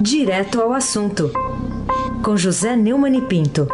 Direto 0.00 0.60
ao 0.60 0.72
assunto, 0.72 1.32
com 2.24 2.36
José 2.36 2.76
Neumann 2.76 3.16
e 3.16 3.22
Pinto. 3.22 3.66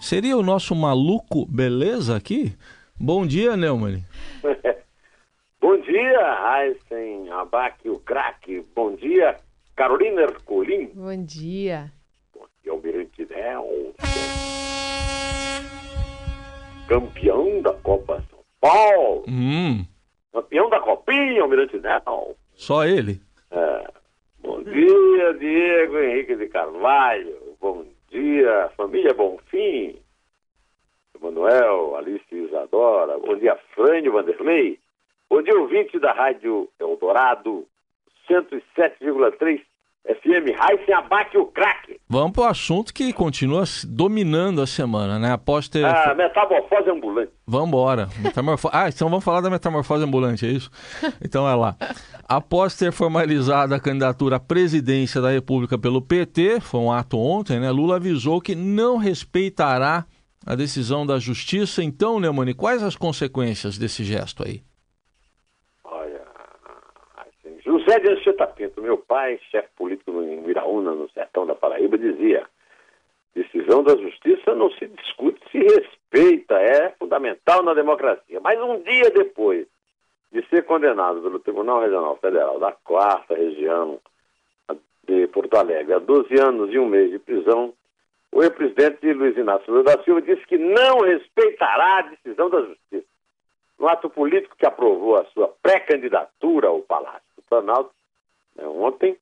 Seria 0.00 0.36
o 0.36 0.42
nosso 0.42 0.74
maluco 0.74 1.46
beleza 1.46 2.16
aqui? 2.16 2.52
Bom 2.98 3.24
dia, 3.26 3.56
Neumann. 3.56 4.00
Bom 5.60 5.80
dia, 5.80 6.48
Aysen 6.52 7.30
Abac, 7.30 7.88
o 7.88 8.00
craque. 8.00 8.64
Bom 8.74 8.96
dia, 8.96 9.36
Carolina 9.76 10.22
Ercolim. 10.22 10.90
Bom 10.94 11.24
dia. 11.24 11.92
Bom 12.34 12.46
dia, 12.62 12.72
Almirante 12.72 13.26
Nelson. 13.30 13.94
Campeão 16.88 17.62
da 17.62 17.72
Copa 17.72 18.22
São 18.28 18.40
Paulo. 18.60 19.24
Hum, 19.28 19.84
Campeão 20.34 20.68
da 20.68 20.80
Copinha, 20.80 21.42
Almirante 21.42 21.78
Nelson. 21.78 22.34
só 22.54 22.84
ele. 22.84 23.20
É. 23.52 23.84
Bom 24.40 24.60
dia, 24.64 25.32
Diego 25.34 25.96
Henrique 26.00 26.34
de 26.34 26.48
Carvalho. 26.48 27.56
Bom 27.60 27.86
dia, 28.10 28.68
família 28.76 29.14
Bonfim. 29.14 29.96
Emanuel, 31.14 31.94
Alice 31.96 32.24
Isadora. 32.32 33.16
Bom 33.20 33.36
dia, 33.36 33.56
Frânio 33.76 34.12
Vanderlei. 34.12 34.80
Bom 35.30 35.40
dia, 35.40 35.56
ouvinte 35.56 36.00
da 36.00 36.12
Rádio 36.12 36.68
Eldorado, 36.80 37.64
107,3 38.28 39.62
FM. 40.06 40.54
Raíssen 40.56 40.94
Abac, 40.94 41.36
o 41.36 41.46
craque. 41.46 41.98
Vamos 42.08 42.32
para 42.32 42.42
o 42.42 42.46
assunto 42.46 42.92
que 42.92 43.12
continua 43.12 43.64
dominando 43.88 44.60
a 44.60 44.66
semana, 44.66 45.18
né? 45.18 45.32
Após 45.32 45.68
ter. 45.68 45.84
A 45.84 46.14
metamorfose 46.14 46.90
ambulante. 46.90 47.32
Vamos 47.46 47.68
embora. 47.68 48.08
Metamorfo... 48.20 48.68
Ah, 48.72 48.88
então 48.88 49.08
vamos 49.08 49.24
falar 49.24 49.40
da 49.40 49.48
metamorfose 49.48 50.04
ambulante, 50.04 50.46
é 50.46 50.50
isso? 50.50 50.70
Então 51.22 51.48
é 51.48 51.54
lá. 51.54 51.76
Após 52.28 52.76
ter 52.76 52.92
formalizado 52.92 53.74
a 53.74 53.80
candidatura 53.80 54.36
à 54.36 54.40
presidência 54.40 55.20
da 55.20 55.30
República 55.30 55.78
pelo 55.78 56.02
PT, 56.02 56.60
foi 56.60 56.80
um 56.80 56.92
ato 56.92 57.18
ontem, 57.18 57.58
né? 57.58 57.70
Lula 57.70 57.96
avisou 57.96 58.40
que 58.40 58.54
não 58.54 58.98
respeitará 58.98 60.04
a 60.46 60.54
decisão 60.54 61.06
da 61.06 61.18
justiça. 61.18 61.82
Então, 61.82 62.20
Neumani, 62.20 62.52
quais 62.52 62.82
as 62.82 62.94
consequências 62.94 63.78
desse 63.78 64.04
gesto 64.04 64.46
aí? 64.46 64.62
Olha, 65.82 66.22
José 67.78 67.98
de 67.98 68.08
Anchieta 68.08 68.46
Pinto, 68.46 68.80
meu 68.80 68.98
pai, 68.98 69.40
chefe 69.50 69.68
político 69.76 70.12
em 70.22 70.48
Iraúna, 70.48 70.92
no 70.92 71.10
sertão 71.10 71.44
da 71.44 71.56
Paraíba, 71.56 71.98
dizia: 71.98 72.46
decisão 73.34 73.82
da 73.82 73.96
justiça 73.96 74.54
não 74.54 74.70
se 74.70 74.86
discute, 74.86 75.40
se 75.50 75.58
respeita, 75.58 76.54
é 76.54 76.90
fundamental 76.90 77.64
na 77.64 77.74
democracia. 77.74 78.38
Mas 78.40 78.60
um 78.60 78.80
dia 78.80 79.10
depois 79.10 79.66
de 80.30 80.46
ser 80.48 80.64
condenado 80.64 81.20
pelo 81.20 81.40
Tribunal 81.40 81.80
Regional 81.80 82.16
Federal 82.16 82.60
da 82.60 82.70
Quarta 82.70 83.34
Região 83.34 83.98
de 85.04 85.26
Porto 85.28 85.56
Alegre 85.56 85.94
a 85.94 85.98
12 85.98 86.32
anos 86.40 86.72
e 86.72 86.78
um 86.78 86.86
mês 86.86 87.10
de 87.10 87.18
prisão, 87.18 87.74
o 88.30 88.40
ex-presidente 88.40 89.12
Luiz 89.12 89.36
Inácio 89.36 89.70
Lula 89.72 89.84
da 89.84 90.02
Silva 90.04 90.22
disse 90.22 90.46
que 90.46 90.58
não 90.58 91.00
respeitará 91.00 91.98
a 91.98 92.02
decisão 92.02 92.48
da 92.48 92.60
justiça. 92.60 93.06
No 93.78 93.88
ato 93.88 94.08
político 94.08 94.56
que 94.56 94.64
aprovou 94.64 95.16
a 95.16 95.24
sua 95.26 95.48
pré-candidatura 95.60 96.68
ao 96.68 96.80
Palácio 96.80 97.33
Planalto, 97.54 97.92
né, 98.56 98.66
ontem, 98.66 99.16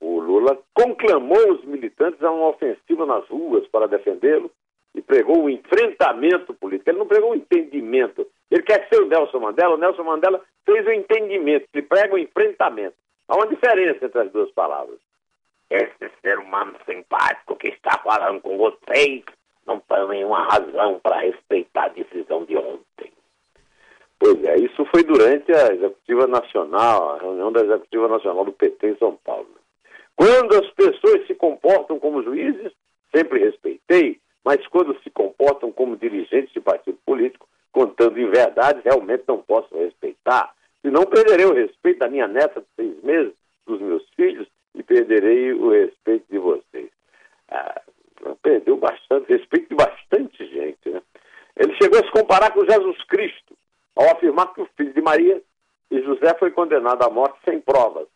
o 0.00 0.18
Lula 0.20 0.58
conclamou 0.72 1.52
os 1.52 1.64
militantes 1.64 2.22
a 2.22 2.30
uma 2.30 2.48
ofensiva 2.48 3.04
nas 3.04 3.28
ruas 3.28 3.66
para 3.68 3.86
defendê-lo 3.86 4.50
e 4.94 5.02
pregou 5.02 5.44
o 5.44 5.50
enfrentamento 5.50 6.54
político. 6.54 6.88
Ele 6.88 6.98
não 6.98 7.06
pregou 7.06 7.32
o 7.32 7.34
entendimento. 7.34 8.26
Ele 8.50 8.62
quer 8.62 8.88
ser 8.88 9.02
o 9.02 9.06
Nelson 9.06 9.38
Mandela. 9.38 9.74
O 9.74 9.78
Nelson 9.78 10.02
Mandela 10.02 10.40
fez 10.64 10.86
o 10.86 10.92
entendimento. 10.92 11.68
Ele 11.74 11.86
prega 11.86 12.14
o 12.14 12.18
enfrentamento. 12.18 12.96
Há 13.28 13.36
uma 13.36 13.46
diferença 13.46 14.06
entre 14.06 14.22
as 14.22 14.32
duas 14.32 14.50
palavras. 14.52 14.98
Esse 15.68 16.10
ser 16.22 16.38
humano 16.38 16.74
simpático 16.86 17.54
que 17.56 17.68
está 17.68 17.98
falando 17.98 18.40
com 18.40 18.56
vocês 18.56 19.22
não 19.66 19.78
tem 19.78 20.08
nenhuma 20.08 20.44
razão 20.44 20.98
para 21.00 21.20
respeitar 21.20 21.84
a 21.84 21.88
decisão 21.88 22.44
de 22.46 22.56
ontem. 22.56 22.89
Pois 24.20 24.44
é, 24.44 24.54
isso 24.58 24.84
foi 24.94 25.02
durante 25.02 25.50
a 25.50 25.72
Executiva 25.72 26.26
Nacional, 26.26 27.14
a 27.14 27.18
reunião 27.22 27.50
da 27.50 27.62
Executiva 27.62 28.06
Nacional 28.06 28.44
do 28.44 28.52
PT 28.52 28.90
em 28.90 28.96
São 28.98 29.18
Paulo. 29.24 29.48
Quando 30.14 30.54
as 30.56 30.70
pessoas 30.72 31.26
se 31.26 31.34
comportam 31.34 31.98
como 31.98 32.22
juízes, 32.22 32.70
sempre 33.16 33.38
respeitei, 33.40 34.20
mas 34.44 34.66
quando 34.66 34.94
se 35.02 35.08
comportam 35.08 35.72
como 35.72 35.96
dirigentes 35.96 36.52
de 36.52 36.60
partido 36.60 36.98
político, 37.06 37.48
contando 37.72 38.20
em 38.20 38.28
verdade, 38.28 38.82
realmente 38.84 39.24
não 39.26 39.38
posso 39.38 39.74
respeitar. 39.74 40.52
Senão 40.82 41.06
perderei 41.06 41.46
o 41.46 41.54
respeito 41.54 42.00
da 42.00 42.08
minha 42.08 42.28
neta 42.28 42.60
de 42.60 42.66
seis 42.76 43.02
meses, 43.02 43.32
dos 43.66 43.80
meus 43.80 44.06
filhos, 44.10 44.46
e 44.74 44.82
perderei 44.82 45.54
o 45.54 45.70
respeito 45.70 46.26
de 46.30 46.38
vocês. 46.38 46.90
Ah, 47.48 47.80
perdeu 48.42 48.76
bastante, 48.76 49.32
respeito 49.32 49.70
de 49.70 49.76
bastante 49.76 50.46
gente. 50.46 50.90
Né? 50.90 51.00
Ele 51.56 51.74
chegou 51.80 51.98
a 51.98 52.04
se 52.04 52.10
comparar 52.10 52.52
com 52.52 52.66
Jesus 52.66 53.02
Cristo, 53.04 53.56
ao 53.96 54.10
afirmar 54.10 54.52
que 54.52 54.60
o 54.60 54.68
filho 54.76 54.92
de 54.92 55.00
Maria 55.00 55.42
e 55.90 56.00
José 56.02 56.34
foi 56.38 56.50
condenado 56.50 57.02
à 57.02 57.10
morte 57.10 57.38
sem 57.44 57.60
provas. 57.60 58.06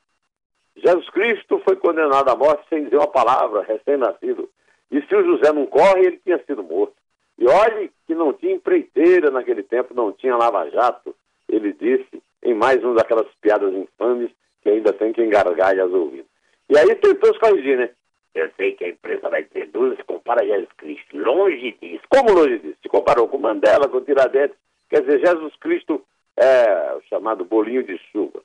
Jesus 0.76 1.08
Cristo 1.10 1.60
foi 1.64 1.76
condenado 1.76 2.28
à 2.28 2.36
morte 2.36 2.68
sem 2.68 2.84
dizer 2.84 2.96
uma 2.96 3.06
palavra, 3.06 3.62
recém-nascido. 3.62 4.48
E 4.90 5.00
se 5.02 5.14
o 5.14 5.24
José 5.24 5.52
não 5.52 5.66
corre, 5.66 6.06
ele 6.06 6.20
tinha 6.24 6.38
sido 6.44 6.62
morto. 6.62 6.94
E 7.38 7.46
olhe 7.46 7.90
que 8.06 8.14
não 8.14 8.32
tinha 8.32 8.54
empreiteira 8.54 9.30
naquele 9.30 9.62
tempo, 9.62 9.94
não 9.94 10.12
tinha 10.12 10.36
lava-jato, 10.36 11.14
ele 11.48 11.72
disse 11.72 12.22
em 12.42 12.54
mais 12.54 12.82
uma 12.84 12.94
daquelas 12.94 13.26
piadas 13.40 13.72
infames 13.74 14.30
que 14.62 14.68
ainda 14.68 14.92
tem 14.92 15.12
quem 15.12 15.28
gargalha 15.28 15.84
as 15.84 15.92
ouvidas. 15.92 16.26
E 16.68 16.78
aí 16.78 16.94
tentou 16.96 17.32
se 17.32 17.40
corrigir, 17.40 17.76
né? 17.76 17.90
Eu 18.34 18.50
sei 18.56 18.72
que 18.72 18.84
a 18.84 18.88
imprensa 18.88 19.28
vai 19.28 19.44
dizer, 19.44 19.70
Lula 19.72 19.94
se 19.96 20.02
compara 20.04 20.42
a 20.42 20.46
Jesus 20.46 20.72
Cristo. 20.76 21.16
Longe 21.16 21.76
disso. 21.80 22.02
Como 22.08 22.32
longe 22.32 22.58
disso? 22.58 22.78
Se 22.82 22.88
comparou 22.88 23.28
com 23.28 23.38
Mandela, 23.38 23.88
com 23.88 24.00
Tiradentes. 24.00 24.56
Quer 24.94 25.02
dizer, 25.02 25.26
Jesus 25.26 25.56
Cristo 25.56 26.04
é 26.36 26.94
o 26.94 27.02
chamado 27.08 27.44
bolinho 27.44 27.82
de 27.82 27.98
chuva. 28.12 28.40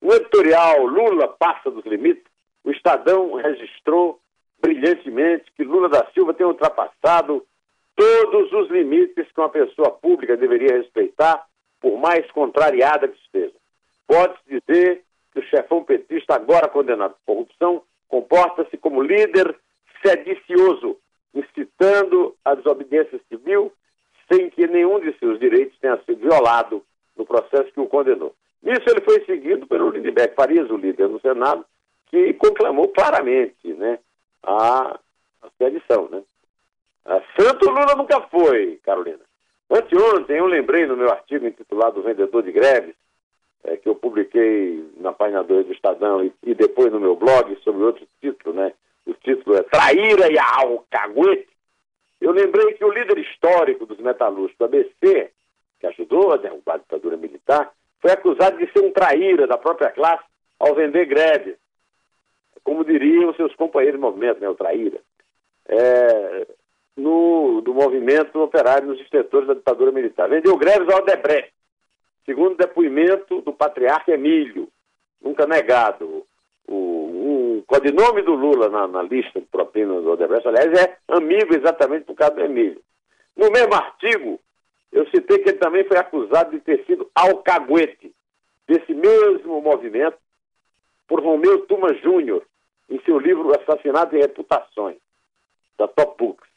No 0.00 0.12
editorial 0.12 0.84
Lula 0.84 1.28
passa 1.28 1.70
dos 1.70 1.84
limites, 1.84 2.24
o 2.64 2.72
Estadão 2.72 3.34
registrou 3.34 4.18
brilhantemente 4.60 5.44
que 5.56 5.62
Lula 5.62 5.88
da 5.88 6.04
Silva 6.12 6.34
tem 6.34 6.44
ultrapassado 6.44 7.46
todos 7.94 8.52
os 8.52 8.68
limites 8.68 9.30
que 9.30 9.40
uma 9.40 9.48
pessoa 9.48 9.92
pública 9.92 10.36
deveria 10.36 10.78
respeitar, 10.78 11.46
por 11.80 11.96
mais 11.96 12.28
contrariada 12.32 13.06
que 13.06 13.18
esteja. 13.18 13.54
Pode-se 14.04 14.58
dizer 14.58 15.04
que 15.32 15.38
o 15.38 15.44
chefão 15.44 15.84
petista, 15.84 16.34
agora 16.34 16.66
condenado 16.66 17.14
por 17.24 17.34
corrupção, 17.34 17.80
comporta-se 18.08 18.76
como 18.76 19.04
líder 19.04 19.54
sedicioso, 20.04 20.98
incitando 21.32 22.34
a 22.44 22.56
desobediência 22.56 23.20
civil, 23.28 23.72
sem 24.30 24.50
que 24.50 24.66
nenhum 24.66 25.00
de 25.00 25.16
seus 25.18 25.38
direitos 25.38 25.78
tenha 25.80 25.96
sido 26.04 26.20
violado 26.20 26.82
no 27.16 27.24
processo 27.24 27.72
que 27.72 27.80
o 27.80 27.86
condenou. 27.86 28.34
Nisso 28.62 28.84
ele 28.88 29.00
foi 29.00 29.24
seguido 29.24 29.66
pelo 29.66 29.90
Lindbergh 29.90 30.34
Farias, 30.34 30.70
o 30.70 30.76
líder 30.76 31.08
no 31.08 31.20
Senado, 31.20 31.64
que 32.06 32.32
conclamou 32.34 32.88
claramente 32.88 33.72
né, 33.74 33.98
a, 34.42 34.98
a 35.42 35.48
sedição. 35.58 36.08
Né? 36.10 36.22
A 37.04 37.20
Santo 37.38 37.68
Lula 37.68 37.96
nunca 37.96 38.20
foi, 38.28 38.78
Carolina. 38.84 39.20
Anteontem 39.70 40.36
eu 40.36 40.46
lembrei 40.46 40.86
no 40.86 40.96
meu 40.96 41.10
artigo 41.10 41.46
intitulado 41.46 42.02
Vendedor 42.02 42.42
de 42.42 42.52
Greves, 42.52 42.94
é, 43.64 43.76
que 43.76 43.88
eu 43.88 43.94
publiquei 43.94 44.84
na 44.98 45.12
página 45.12 45.42
2 45.42 45.66
do 45.66 45.72
Estadão 45.72 46.22
e, 46.22 46.32
e, 46.42 46.54
depois 46.54 46.92
no 46.92 47.00
meu 47.00 47.16
blog 47.16 47.56
sobre 47.62 47.82
outro 47.82 48.06
título, 48.20 48.54
né? 48.54 48.72
O 49.06 49.14
título 49.14 49.56
é 49.56 49.62
Traíra 49.62 50.30
e 50.30 50.38
Alcaguete. 50.38 51.48
Eu 52.22 52.32
lembrei 52.32 52.74
que 52.74 52.84
o 52.84 52.92
líder 52.92 53.18
histórico 53.18 53.84
dos 53.84 53.98
metalúrgicos, 53.98 54.64
ABC, 54.64 55.30
que 55.80 55.86
ajudou 55.86 56.32
a 56.32 56.36
derrubar 56.36 56.76
a 56.76 56.78
ditadura 56.78 57.16
militar, 57.16 57.72
foi 58.00 58.12
acusado 58.12 58.56
de 58.58 58.70
ser 58.72 58.80
um 58.84 58.92
traíra 58.92 59.46
da 59.46 59.58
própria 59.58 59.90
classe 59.90 60.24
ao 60.58 60.74
vender 60.74 61.06
greves. 61.06 61.56
Como 62.64 62.84
diriam 62.84 63.34
seus 63.34 63.54
companheiros 63.56 63.98
de 63.98 64.06
movimento, 64.06 64.40
né? 64.40 64.48
O 64.48 64.54
traíra. 64.54 65.00
É, 65.68 66.46
no, 66.96 67.60
do 67.60 67.74
movimento 67.74 68.40
operário 68.40 68.86
nos 68.86 69.00
extensores 69.00 69.48
da 69.48 69.54
ditadura 69.54 69.90
militar. 69.90 70.28
Vendeu 70.28 70.56
greves 70.56 70.88
ao 70.88 71.02
Odebrecht 71.02 71.52
segundo 72.24 72.56
depoimento 72.56 73.40
do 73.42 73.52
patriarca 73.52 74.12
Emílio, 74.12 74.68
nunca 75.20 75.46
negado. 75.46 76.24
O, 76.66 77.01
o 77.62 77.64
codinome 77.64 78.22
do 78.22 78.34
Lula 78.34 78.68
na, 78.68 78.88
na 78.88 79.02
lista 79.02 79.40
de 79.40 79.46
propinas 79.46 80.02
do 80.02 80.10
Odebrecht, 80.10 80.48
aliás, 80.48 80.72
é 80.72 80.98
amigo 81.08 81.54
exatamente 81.54 82.04
por 82.04 82.16
causa 82.16 82.34
do 82.34 82.40
Emílio. 82.42 82.82
No 83.36 83.50
mesmo 83.50 83.72
artigo, 83.72 84.40
eu 84.90 85.06
citei 85.10 85.38
que 85.38 85.50
ele 85.50 85.58
também 85.58 85.84
foi 85.84 85.96
acusado 85.96 86.50
de 86.50 86.58
ter 86.58 86.84
sido 86.84 87.08
alcaguete 87.14 88.12
desse 88.66 88.92
mesmo 88.92 89.60
movimento 89.60 90.18
por 91.06 91.22
Romeu 91.22 91.64
Tuma 91.66 91.94
Júnior, 91.94 92.42
em 92.90 93.00
seu 93.02 93.18
livro 93.18 93.52
Assassinato 93.56 94.16
e 94.16 94.20
Reputações, 94.20 94.98
da 95.78 95.86
Top 95.86 96.16
Books, 96.18 96.48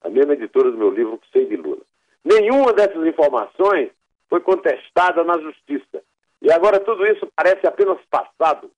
a 0.00 0.08
mesma 0.08 0.32
editora 0.32 0.70
do 0.70 0.78
meu 0.78 0.90
livro 0.90 1.18
que 1.18 1.30
sei 1.30 1.44
de 1.44 1.56
Lula. 1.56 1.82
Nenhuma 2.24 2.72
dessas 2.72 3.06
informações 3.06 3.90
foi 4.30 4.40
contestada 4.40 5.22
na 5.24 5.38
justiça. 5.38 6.02
E 6.40 6.50
agora 6.50 6.80
tudo 6.80 7.06
isso 7.06 7.28
parece 7.36 7.66
apenas 7.66 7.98
passado, 8.10 8.70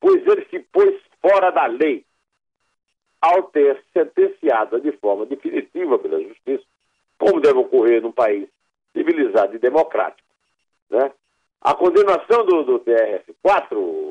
pois 0.00 0.26
ele 0.26 0.46
se 0.50 0.58
pôs 0.72 0.94
fora 1.20 1.50
da 1.50 1.66
lei 1.66 2.04
ao 3.20 3.44
ter 3.44 3.82
sentenciado 3.92 4.80
de 4.80 4.92
forma 4.92 5.26
definitiva 5.26 5.98
pela 5.98 6.22
justiça, 6.22 6.64
como 7.18 7.40
deve 7.40 7.58
ocorrer 7.58 8.02
num 8.02 8.12
país 8.12 8.48
civilizado 8.92 9.56
e 9.56 9.58
democrático. 9.58 10.28
Né? 10.90 11.10
A 11.60 11.74
condenação 11.74 12.44
do, 12.44 12.62
do 12.62 12.80
TRF-4, 12.80 14.06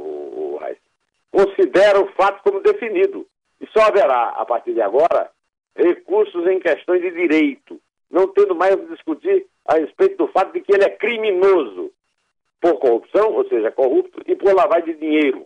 considera 1.36 2.00
o 2.00 2.08
fato 2.14 2.42
como 2.44 2.62
definido 2.62 3.28
e 3.60 3.68
só 3.68 3.88
haverá, 3.88 4.30
a 4.30 4.46
partir 4.46 4.74
de 4.74 4.82
agora, 4.82 5.30
recursos 5.76 6.48
em 6.48 6.60
questões 6.60 7.02
de 7.02 7.12
direito, 7.12 7.78
não 8.10 8.30
tendo 8.30 8.56
mais 8.56 8.74
a 8.74 8.86
discutir 8.86 9.46
a 9.66 9.76
respeito 9.76 10.16
do 10.16 10.32
fato 10.32 10.54
de 10.54 10.62
que 10.62 10.74
ele 10.74 10.86
é 10.86 10.90
criminoso 10.90 11.92
por 12.62 12.80
corrupção, 12.80 13.34
ou 13.34 13.46
seja, 13.50 13.70
corrupto, 13.70 14.22
e 14.26 14.36
por 14.36 14.54
lavagem 14.54 14.94
de 14.94 15.00
dinheiro, 15.00 15.46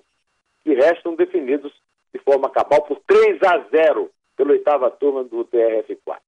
que 0.69 0.75
restam 0.75 1.15
definidos 1.15 1.73
de 2.13 2.19
forma 2.19 2.47
cabal 2.47 2.83
por 2.83 3.01
3 3.07 3.41
a 3.41 3.57
0 3.71 4.11
pela 4.37 4.51
oitava 4.51 4.91
turma 4.91 5.23
do 5.23 5.43
TRF4. 5.45 6.19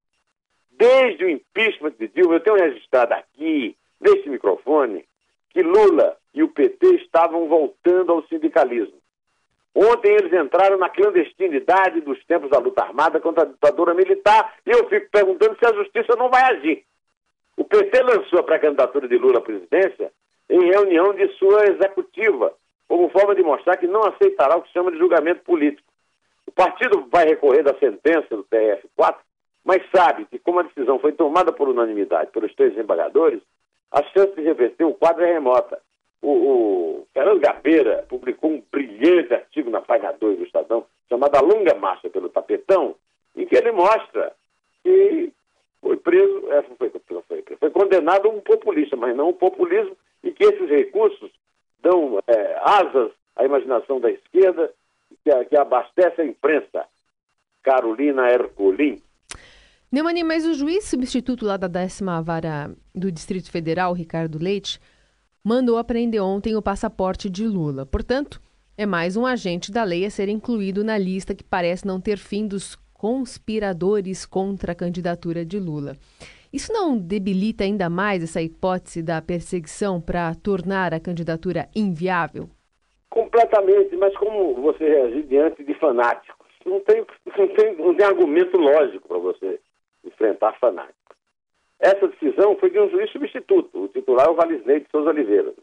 Desde 0.71 1.25
o 1.25 1.29
impeachment 1.29 1.93
de 1.99 2.07
Dilma, 2.07 2.35
eu 2.35 2.39
tenho 2.39 2.55
registrado 2.55 3.13
aqui, 3.13 3.77
neste 3.99 4.27
microfone, 4.31 5.05
que 5.51 5.61
Lula 5.61 6.17
e 6.33 6.41
o 6.41 6.47
PT 6.47 6.95
estavam 6.95 7.47
voltando 7.47 8.13
ao 8.13 8.23
sindicalismo. 8.23 8.97
Ontem 9.75 10.11
eles 10.11 10.33
entraram 10.33 10.79
na 10.79 10.89
clandestinidade 10.89 12.01
dos 12.01 12.23
tempos 12.25 12.49
da 12.49 12.57
luta 12.57 12.81
armada 12.81 13.19
contra 13.19 13.43
a 13.43 13.45
ditadura 13.45 13.93
militar 13.93 14.55
e 14.65 14.71
eu 14.71 14.89
fico 14.89 15.07
perguntando 15.11 15.55
se 15.59 15.65
a 15.67 15.73
justiça 15.73 16.15
não 16.17 16.31
vai 16.31 16.41
agir. 16.41 16.83
O 17.55 17.63
PT 17.63 18.01
lançou 18.01 18.39
a 18.39 18.43
pré-candidatura 18.43 19.07
de 19.07 19.17
Lula 19.19 19.37
à 19.37 19.41
presidência 19.41 20.11
em 20.49 20.65
reunião 20.65 21.13
de 21.13 21.27
sua 21.37 21.63
executiva, 21.67 22.53
como 22.91 23.07
forma 23.07 23.33
de 23.33 23.41
mostrar 23.41 23.77
que 23.77 23.87
não 23.87 24.03
aceitará 24.03 24.57
o 24.57 24.63
que 24.63 24.73
chama 24.73 24.91
de 24.91 24.97
julgamento 24.97 25.41
político. 25.43 25.87
O 26.45 26.51
partido 26.51 27.07
vai 27.09 27.25
recorrer 27.25 27.63
da 27.63 27.73
sentença 27.75 28.35
do 28.35 28.43
TRF4, 28.43 29.15
mas 29.63 29.81
sabe 29.95 30.25
que, 30.25 30.37
como 30.37 30.59
a 30.59 30.63
decisão 30.63 30.99
foi 30.99 31.13
tomada 31.13 31.53
por 31.53 31.69
unanimidade 31.69 32.31
pelos 32.31 32.53
três 32.53 32.77
embargadores, 32.77 33.39
a 33.89 34.03
chance 34.03 34.35
de 34.35 34.41
reverter 34.41 34.83
o 34.83 34.93
quadro 34.93 35.23
é 35.23 35.31
remota. 35.31 35.79
O, 36.21 36.31
o 36.31 37.07
Fernando 37.13 37.39
Gabeira 37.39 38.05
publicou 38.09 38.51
um 38.51 38.63
brilhante 38.69 39.33
artigo 39.35 39.69
na 39.69 39.79
página 39.79 40.11
2 40.11 40.39
do 40.39 40.43
Estadão, 40.43 40.85
chamado 41.07 41.37
A 41.37 41.39
Longa 41.39 41.73
Marcha 41.75 42.09
pelo 42.09 42.27
Tapetão, 42.27 42.95
em 43.37 43.45
que 43.45 43.55
ele 43.55 43.71
mostra 43.71 44.33
que 44.83 45.31
foi 45.79 45.95
preso, 45.95 46.51
é, 46.51 46.61
foi, 46.63 46.89
foi, 46.89 47.43
foi, 47.57 47.69
condenado 47.69 48.27
um 48.27 48.41
populista, 48.41 48.97
mas 48.97 49.15
não 49.15 49.29
um 49.29 49.33
populismo, 49.33 49.95
e 50.21 50.31
que 50.31 50.43
esses 50.43 50.69
recursos 50.69 51.31
dão 51.81 52.19
é, 52.27 52.61
asas 52.63 53.11
à 53.35 53.45
imaginação 53.45 53.99
da 53.99 54.09
esquerda, 54.09 54.71
que, 55.23 55.45
que 55.45 55.57
abastece 55.57 56.21
a 56.21 56.25
imprensa. 56.25 56.85
Carolina 57.63 58.29
Ercolim. 58.29 59.01
Neumani, 59.91 60.23
mas 60.23 60.45
o 60.45 60.53
juiz 60.53 60.85
substituto 60.85 61.45
lá 61.45 61.57
da 61.57 61.67
décima 61.67 62.21
vara 62.21 62.71
do 62.95 63.11
Distrito 63.11 63.51
Federal, 63.51 63.93
Ricardo 63.93 64.41
Leite, 64.41 64.79
mandou 65.43 65.77
apreender 65.77 66.21
ontem 66.21 66.55
o 66.55 66.61
passaporte 66.61 67.29
de 67.29 67.45
Lula. 67.45 67.85
Portanto, 67.85 68.41
é 68.77 68.85
mais 68.85 69.17
um 69.17 69.25
agente 69.25 69.71
da 69.71 69.83
lei 69.83 70.05
a 70.05 70.09
ser 70.09 70.29
incluído 70.29 70.83
na 70.83 70.97
lista 70.97 71.35
que 71.35 71.43
parece 71.43 71.85
não 71.85 71.99
ter 71.99 72.17
fim 72.17 72.47
dos 72.47 72.77
conspiradores 72.93 74.25
contra 74.25 74.71
a 74.71 74.75
candidatura 74.75 75.43
de 75.45 75.59
Lula. 75.59 75.97
Isso 76.53 76.73
não 76.73 76.97
debilita 76.97 77.63
ainda 77.63 77.89
mais 77.89 78.21
essa 78.23 78.41
hipótese 78.41 79.01
da 79.01 79.21
perseguição 79.21 80.01
para 80.01 80.35
tornar 80.35 80.93
a 80.93 80.99
candidatura 80.99 81.69
inviável? 81.73 82.49
Completamente, 83.09 83.95
mas 83.95 84.15
como 84.17 84.55
você 84.55 84.83
reagir 84.85 85.23
diante 85.23 85.63
de 85.63 85.73
fanáticos? 85.75 86.47
Não 86.65 86.81
tem, 86.81 87.05
não 87.37 87.47
tem, 87.47 87.75
não 87.77 87.95
tem 87.95 88.05
argumento 88.05 88.57
lógico 88.57 89.07
para 89.07 89.17
você 89.17 89.59
enfrentar 90.03 90.57
fanáticos. 90.59 90.95
Essa 91.79 92.07
decisão 92.09 92.55
foi 92.57 92.69
de 92.69 92.79
um 92.79 92.89
juiz 92.89 93.09
substituto, 93.11 93.83
o 93.83 93.87
titular 93.87 94.27
é 94.27 94.29
o 94.29 94.35
Valisney 94.35 94.81
de 94.81 94.87
Souza 94.91 95.09
Oliveira, 95.09 95.53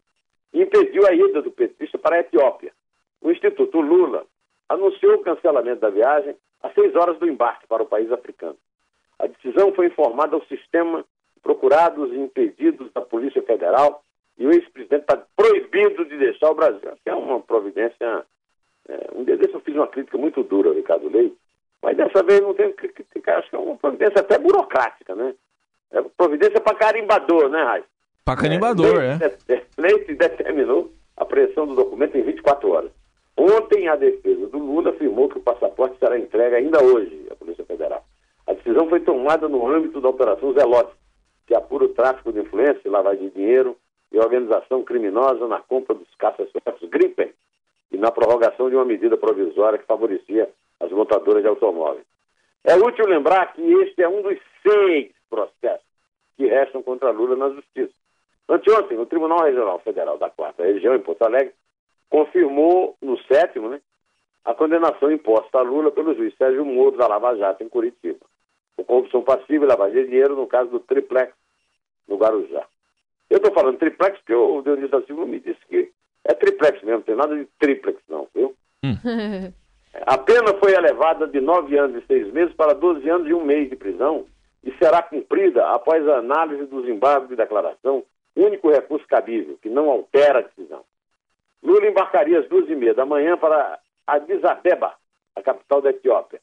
e 0.53 0.63
impediu 0.63 1.07
a 1.07 1.13
ida 1.13 1.43
do 1.43 1.51
petista 1.51 1.99
para 1.99 2.17
a 2.17 2.21
Etiópia. 2.21 2.73
O 3.21 3.31
Instituto 3.31 3.81
Lula 3.81 4.25
anunciou 4.69 5.15
o 5.15 5.23
cancelamento 5.23 5.81
da 5.81 5.91
viagem 5.91 6.35
às 6.63 6.73
seis 6.75 6.95
horas 6.97 7.19
do 7.19 7.29
embarque 7.29 7.67
para 7.69 7.83
o 7.83 7.87
país 7.87 8.11
africano. 8.11 8.57
A 9.19 9.27
decisão 9.27 9.73
foi 9.75 9.87
informada 9.87 10.35
ao 10.35 10.45
sistema 10.47 11.05
procurados 11.43 12.13
e 12.13 12.17
impedidos 12.17 12.93
da 12.93 13.01
Polícia 13.01 13.43
Federal 13.43 14.03
e 14.39 14.47
o 14.47 14.53
ex-presidente 14.53 15.03
está 15.03 15.21
proibido 15.37 16.05
de 16.05 16.17
deixar 16.17 16.51
o 16.51 16.55
Brasil. 16.55 16.91
Que 17.03 17.11
é 17.11 17.15
uma 17.15 17.41
providência. 17.41 18.25
É, 18.89 19.11
um 19.15 19.25
dia 19.25 19.37
desse 19.37 19.55
eu 19.55 19.61
fiz 19.61 19.75
uma 19.75 19.89
crítica 19.89 20.17
muito 20.17 20.43
dura 20.43 20.71
ao 20.71 20.75
Ricardo 20.75 21.09
Leite, 21.09 21.37
mas 21.83 21.97
dessa 21.97 22.23
vez 22.23 22.41
não 22.41 22.55
tenho 22.55 22.73
que 22.73 22.89
criticar, 22.89 23.39
acho 23.39 23.51
que 23.51 23.57
é 23.57 23.59
uma 23.59 23.77
providência 23.77 24.21
até 24.21 24.39
burocrática, 24.39 25.15
né? 25.15 25.35
É 25.91 26.01
providência 26.17 26.61
para 26.61 26.77
carimbador, 26.77 27.49
né, 27.51 27.63
Raiz? 27.63 27.85
Para 28.25 28.41
carimbador, 28.41 29.03
é. 29.03 29.19
é. 29.53 29.63
Leite 29.79 30.15
determinou 30.15 30.91
a 31.17 31.23
apreensão 31.23 31.67
do 31.67 31.75
documento 31.75 32.17
em 32.17 32.23
24 32.23 32.71
horas. 32.71 32.91
Ontem, 33.37 33.89
a 33.89 33.97
defesa 33.97 34.47
do 34.49 34.59
Lula 34.59 34.91
afirmou 34.91 35.29
que 35.29 35.39
o 35.39 35.43
passaporte 35.43 35.99
será 35.99 36.19
entregue 36.19 36.57
ainda 36.57 36.83
hoje 36.83 37.27
à 37.31 37.37
Polícia 37.37 37.65
Federal. 37.65 38.05
A 38.47 38.55
decisão 38.79 38.89
foi 38.89 39.01
tomada 39.01 39.49
no 39.49 39.67
âmbito 39.67 40.01
da 40.01 40.09
Operação 40.09 40.53
Zelote, 40.53 40.93
que 41.47 41.55
apura 41.55 41.85
o 41.85 41.89
tráfico 41.89 42.33
de 42.33 42.41
influência, 42.41 42.91
lavagem 42.91 43.29
de 43.29 43.35
dinheiro 43.35 43.77
e 44.13 44.19
organização 44.19 44.85
criminosa 44.85 45.49
na 45.49 45.59
compra 45.61 45.95
dos 45.95 46.09
caças-suecos 46.17 46.89
Gripen 46.89 47.33
e 47.91 47.97
na 47.97 48.13
prorrogação 48.13 48.71
de 48.71 48.77
uma 48.77 48.85
medida 48.85 49.17
provisória 49.17 49.79
que 49.79 49.87
favorecia 49.87 50.49
as 50.79 50.91
montadoras 50.93 51.43
de 51.43 51.49
automóveis. 51.49 52.05
É 52.63 52.77
útil 52.77 53.07
lembrar 53.07 53.53
que 53.53 53.63
este 53.63 54.03
é 54.03 54.09
um 54.09 54.23
dos 54.23 54.39
seis 54.63 55.11
processos 55.29 55.87
que 56.37 56.47
restam 56.47 56.83
contra 56.83 57.11
Lula 57.11 57.35
na 57.35 57.51
Justiça. 57.51 57.93
Anteontem, 58.49 58.99
o 58.99 59.07
Tribunal 59.07 59.45
Regional 59.45 59.79
Federal 59.81 60.19
da 60.19 60.31
Quarta 60.31 60.63
Região, 60.63 60.95
em 60.95 61.01
Porto 61.01 61.23
Alegre, 61.23 61.53
confirmou 62.09 62.97
no 63.03 63.19
sétimo 63.25 63.69
né, 63.69 63.81
a 64.45 64.55
condenação 64.55 65.11
imposta 65.11 65.59
a 65.59 65.63
Lula 65.63 65.91
pelo 65.91 66.15
juiz 66.15 66.35
Sérgio 66.37 66.65
Moro 66.65 66.97
da 66.97 67.09
Lava 67.09 67.37
Jato, 67.37 67.63
em 67.63 67.69
Curitiba. 67.69 68.28
Por 68.79 68.85
corrupção 68.85 69.23
passiva 69.23 69.65
e 69.65 69.69
lavagem 69.69 70.05
de 70.05 70.11
dinheiro 70.11 70.37
no 70.37 70.47
caso 70.47 70.71
do 70.71 70.79
triplex 70.79 71.35
no 72.07 72.17
Guarujá. 72.17 72.65
Eu 73.29 73.39
estou 73.39 73.53
falando 73.53 73.77
triplex 73.77 74.17
porque 74.19 74.35
o 74.35 74.63
Dionísio 74.63 74.89
da 74.89 75.03
Silva 75.03 75.27
me 75.27 75.41
disse 75.41 75.59
que 75.69 75.91
é 76.25 76.33
triplex 76.33 76.81
mesmo, 76.83 76.99
não 76.99 77.03
tem 77.03 77.17
nada 77.17 77.37
de 77.37 77.45
triplex 77.59 78.01
não, 78.09 78.29
viu? 78.33 78.55
Hum. 78.85 79.53
A 80.07 80.17
pena 80.17 80.55
foi 80.61 80.75
elevada 80.75 81.27
de 81.27 81.41
nove 81.41 81.77
anos 81.77 82.01
e 82.01 82.07
seis 82.07 82.33
meses 82.33 82.55
para 82.55 82.73
12 82.73 83.09
anos 83.09 83.27
e 83.27 83.35
um 83.35 83.45
mês 83.45 83.69
de 83.69 83.75
prisão 83.75 84.27
e 84.63 84.71
será 84.79 85.03
cumprida 85.03 85.67
após 85.71 86.07
a 86.07 86.19
análise 86.19 86.67
dos 86.67 86.87
embargos 86.89 87.31
de 87.31 87.35
declaração, 87.35 88.05
único 88.37 88.71
recurso 88.71 89.07
cabível, 89.09 89.59
que 89.61 89.69
não 89.69 89.91
altera 89.91 90.39
a 90.39 90.43
decisão. 90.43 90.85
Lula 91.63 91.89
embarcaria 91.89 92.39
às 92.39 92.49
duas 92.49 92.69
e 92.69 92.77
meia 92.77 92.95
da 92.95 93.05
manhã 93.05 93.37
para 93.37 93.81
Addis 94.07 94.45
Abeba, 94.45 94.95
a 95.35 95.43
capital 95.43 95.83
da 95.83 95.91
Etiópia, 95.91 96.41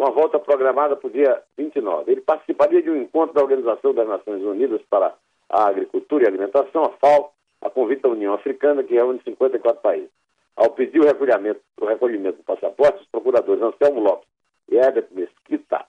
com 0.00 0.06
a 0.06 0.10
volta 0.12 0.38
programada 0.38 0.96
para 0.96 1.08
o 1.08 1.10
dia 1.10 1.42
29. 1.58 2.10
Ele 2.10 2.22
participaria 2.22 2.80
de 2.80 2.88
um 2.88 2.96
encontro 2.96 3.34
da 3.34 3.42
Organização 3.42 3.92
das 3.92 4.08
Nações 4.08 4.42
Unidas 4.42 4.80
para 4.88 5.12
a 5.46 5.68
Agricultura 5.68 6.24
e 6.24 6.26
Alimentação, 6.26 6.84
a 6.84 6.92
FAO, 6.92 7.30
a 7.60 7.68
convite 7.68 8.00
da 8.00 8.08
União 8.08 8.32
Africana, 8.32 8.82
que 8.82 8.94
reúne 8.94 9.20
54 9.22 9.82
países. 9.82 10.08
Ao 10.56 10.70
pedir 10.70 11.00
o 11.00 11.04
recolhimento, 11.04 11.60
o 11.78 11.84
recolhimento 11.84 12.38
do 12.38 12.44
passaporte, 12.44 13.02
os 13.02 13.08
procuradores 13.08 13.62
Anselmo 13.62 14.00
Lopes 14.00 14.26
e 14.70 14.76
Herbert 14.76 15.08
Mesquita 15.10 15.84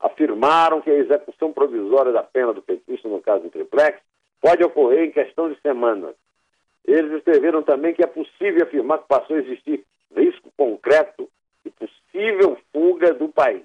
afirmaram 0.00 0.80
que 0.80 0.90
a 0.90 0.96
execução 0.96 1.52
provisória 1.52 2.12
da 2.12 2.22
pena 2.22 2.54
do 2.54 2.62
petista 2.62 3.08
no 3.08 3.20
caso 3.20 3.42
do 3.42 3.50
triplex 3.50 4.00
pode 4.40 4.64
ocorrer 4.64 5.04
em 5.04 5.10
questão 5.10 5.52
de 5.52 5.60
semanas. 5.60 6.14
Eles 6.86 7.12
escreveram 7.12 7.62
também 7.62 7.92
que 7.92 8.02
é 8.02 8.06
possível 8.06 8.62
afirmar 8.62 9.00
que 9.00 9.08
passou 9.08 9.36
a 9.36 9.40
existir 9.40 9.84
risco 10.16 10.50
concreto 10.56 11.28
de 11.64 11.70
possível 11.70 12.58
fuga 12.72 13.12
do 13.14 13.28
país. 13.28 13.62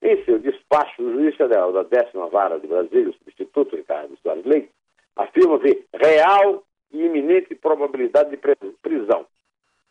Em 0.00 0.24
seu 0.24 0.38
despacho, 0.38 1.02
o 1.02 1.12
juiz 1.12 1.36
federal 1.36 1.72
da 1.72 1.84
décima 1.84 2.26
vara 2.28 2.58
de 2.58 2.66
Brasília, 2.66 3.10
o 3.10 3.14
substituto 3.14 3.76
Ricardo 3.76 4.16
Soares 4.22 4.44
Leite, 4.44 4.70
afirma 5.14 5.58
que 5.60 5.84
real 5.94 6.64
e 6.92 7.04
iminente 7.04 7.54
probabilidade 7.54 8.30
de 8.30 8.36
prisão 8.36 9.26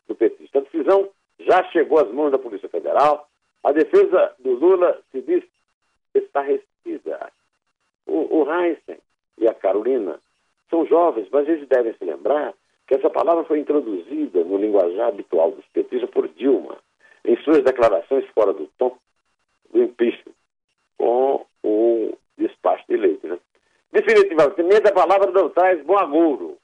do 0.07 0.15
petista. 0.15 0.59
A 0.59 0.61
decisão 0.61 1.09
já 1.39 1.63
chegou 1.71 1.99
às 1.99 2.11
mãos 2.11 2.31
da 2.31 2.37
Polícia 2.37 2.67
Federal, 2.67 3.29
a 3.63 3.71
defesa 3.71 4.33
do 4.39 4.53
Lula 4.53 4.99
se 5.11 5.21
diz 5.21 5.43
estarrecida. 6.13 7.31
O, 8.05 8.41
o 8.41 8.51
Heisen 8.51 8.97
e 9.37 9.47
a 9.47 9.53
Carolina 9.53 10.19
são 10.69 10.85
jovens, 10.85 11.27
mas 11.31 11.47
eles 11.47 11.67
devem 11.67 11.93
se 11.93 12.03
lembrar 12.03 12.53
que 12.87 12.95
essa 12.95 13.09
palavra 13.09 13.43
foi 13.43 13.59
introduzida 13.59 14.43
no 14.43 14.57
linguajar 14.57 15.09
habitual 15.09 15.51
dos 15.51 15.65
petistas 15.67 16.09
por 16.09 16.27
Dilma, 16.27 16.77
em 17.25 17.35
suas 17.43 17.63
declarações 17.63 18.25
fora 18.33 18.53
do 18.53 18.67
tom 18.77 18.97
do 19.71 19.83
impeachment, 19.83 20.33
com 20.97 21.45
o 21.63 22.17
despacho 22.37 22.83
de 22.89 22.97
leite. 22.97 23.25
Né? 23.25 23.37
Definitivamente, 23.91 24.87
a 24.87 24.93
palavra 24.93 25.31
não 25.31 25.49
traz 25.49 25.81
bom 25.83 25.97
agouro 25.97 26.57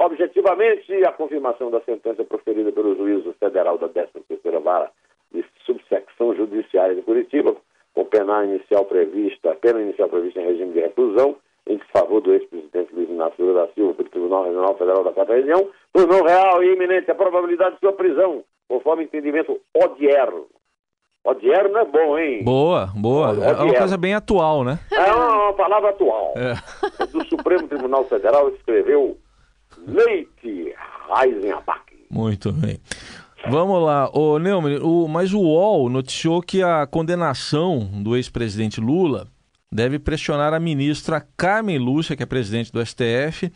objetivamente 0.00 0.92
a 1.04 1.12
confirmação 1.12 1.70
da 1.70 1.80
sentença 1.82 2.24
proferida 2.24 2.72
pelo 2.72 2.96
juízo 2.96 3.34
federal 3.38 3.76
da 3.76 3.88
13ª 3.88 4.60
Vara 4.60 4.90
de 5.30 5.44
Subsecção 5.66 6.34
Judiciária 6.34 6.94
de 6.94 7.02
Curitiba, 7.02 7.54
com 7.92 8.04
pena 8.06 8.44
inicial 8.44 8.86
prevista, 8.86 9.54
pena 9.56 9.82
inicial 9.82 10.08
prevista 10.08 10.40
em 10.40 10.46
regime 10.46 10.72
de 10.72 10.80
reclusão, 10.80 11.36
em 11.66 11.76
desfavor 11.76 12.22
do 12.22 12.32
ex-presidente 12.32 12.94
Luiz 12.94 13.10
Inácio 13.10 13.54
da 13.54 13.68
Silva 13.68 13.94
pelo 13.94 14.08
Tribunal 14.08 14.44
Regional 14.44 14.76
Federal 14.78 15.04
da 15.04 15.12
Quarta 15.12 15.34
Região, 15.34 15.68
tornou 15.92 16.24
real 16.24 16.62
e 16.64 16.72
iminente 16.72 17.10
a 17.10 17.14
probabilidade 17.14 17.74
de 17.74 17.80
sua 17.80 17.92
prisão, 17.92 18.42
conforme 18.70 19.02
entendimento 19.02 19.60
odierno. 19.74 20.46
Odierno 21.24 21.76
é 21.76 21.84
bom, 21.84 22.16
hein? 22.16 22.44
Boa, 22.44 22.86
boa. 22.94 23.30
É 23.44 23.62
uma 23.62 23.74
coisa 23.74 23.96
bem 23.96 24.14
atual, 24.14 24.62
né? 24.62 24.78
É 24.92 25.12
uma, 25.12 25.44
uma 25.44 25.52
palavra 25.54 25.90
atual. 25.90 26.34
É. 26.36 26.54
Do 27.06 27.26
Supremo 27.26 27.66
Tribunal 27.66 28.04
Federal 28.04 28.48
escreveu 28.50 29.18
Leite 29.86 30.72
Eisenbach. 31.20 31.82
Muito 32.08 32.52
bem. 32.52 32.78
Vamos 33.48 33.82
lá, 33.82 34.08
ô 34.12 34.38
Neumann, 34.38 34.78
o, 34.82 35.08
mas 35.08 35.32
o 35.32 35.40
UOL 35.40 35.88
noticiou 35.88 36.40
que 36.42 36.62
a 36.62 36.86
condenação 36.86 37.80
do 38.02 38.14
ex-presidente 38.14 38.80
Lula 38.80 39.26
deve 39.72 39.98
pressionar 39.98 40.52
a 40.52 40.60
ministra 40.60 41.26
Carmen 41.36 41.78
Lúcia, 41.78 42.14
que 42.14 42.22
é 42.22 42.26
presidente 42.26 42.70
do 42.70 42.84
STF, 42.84 43.50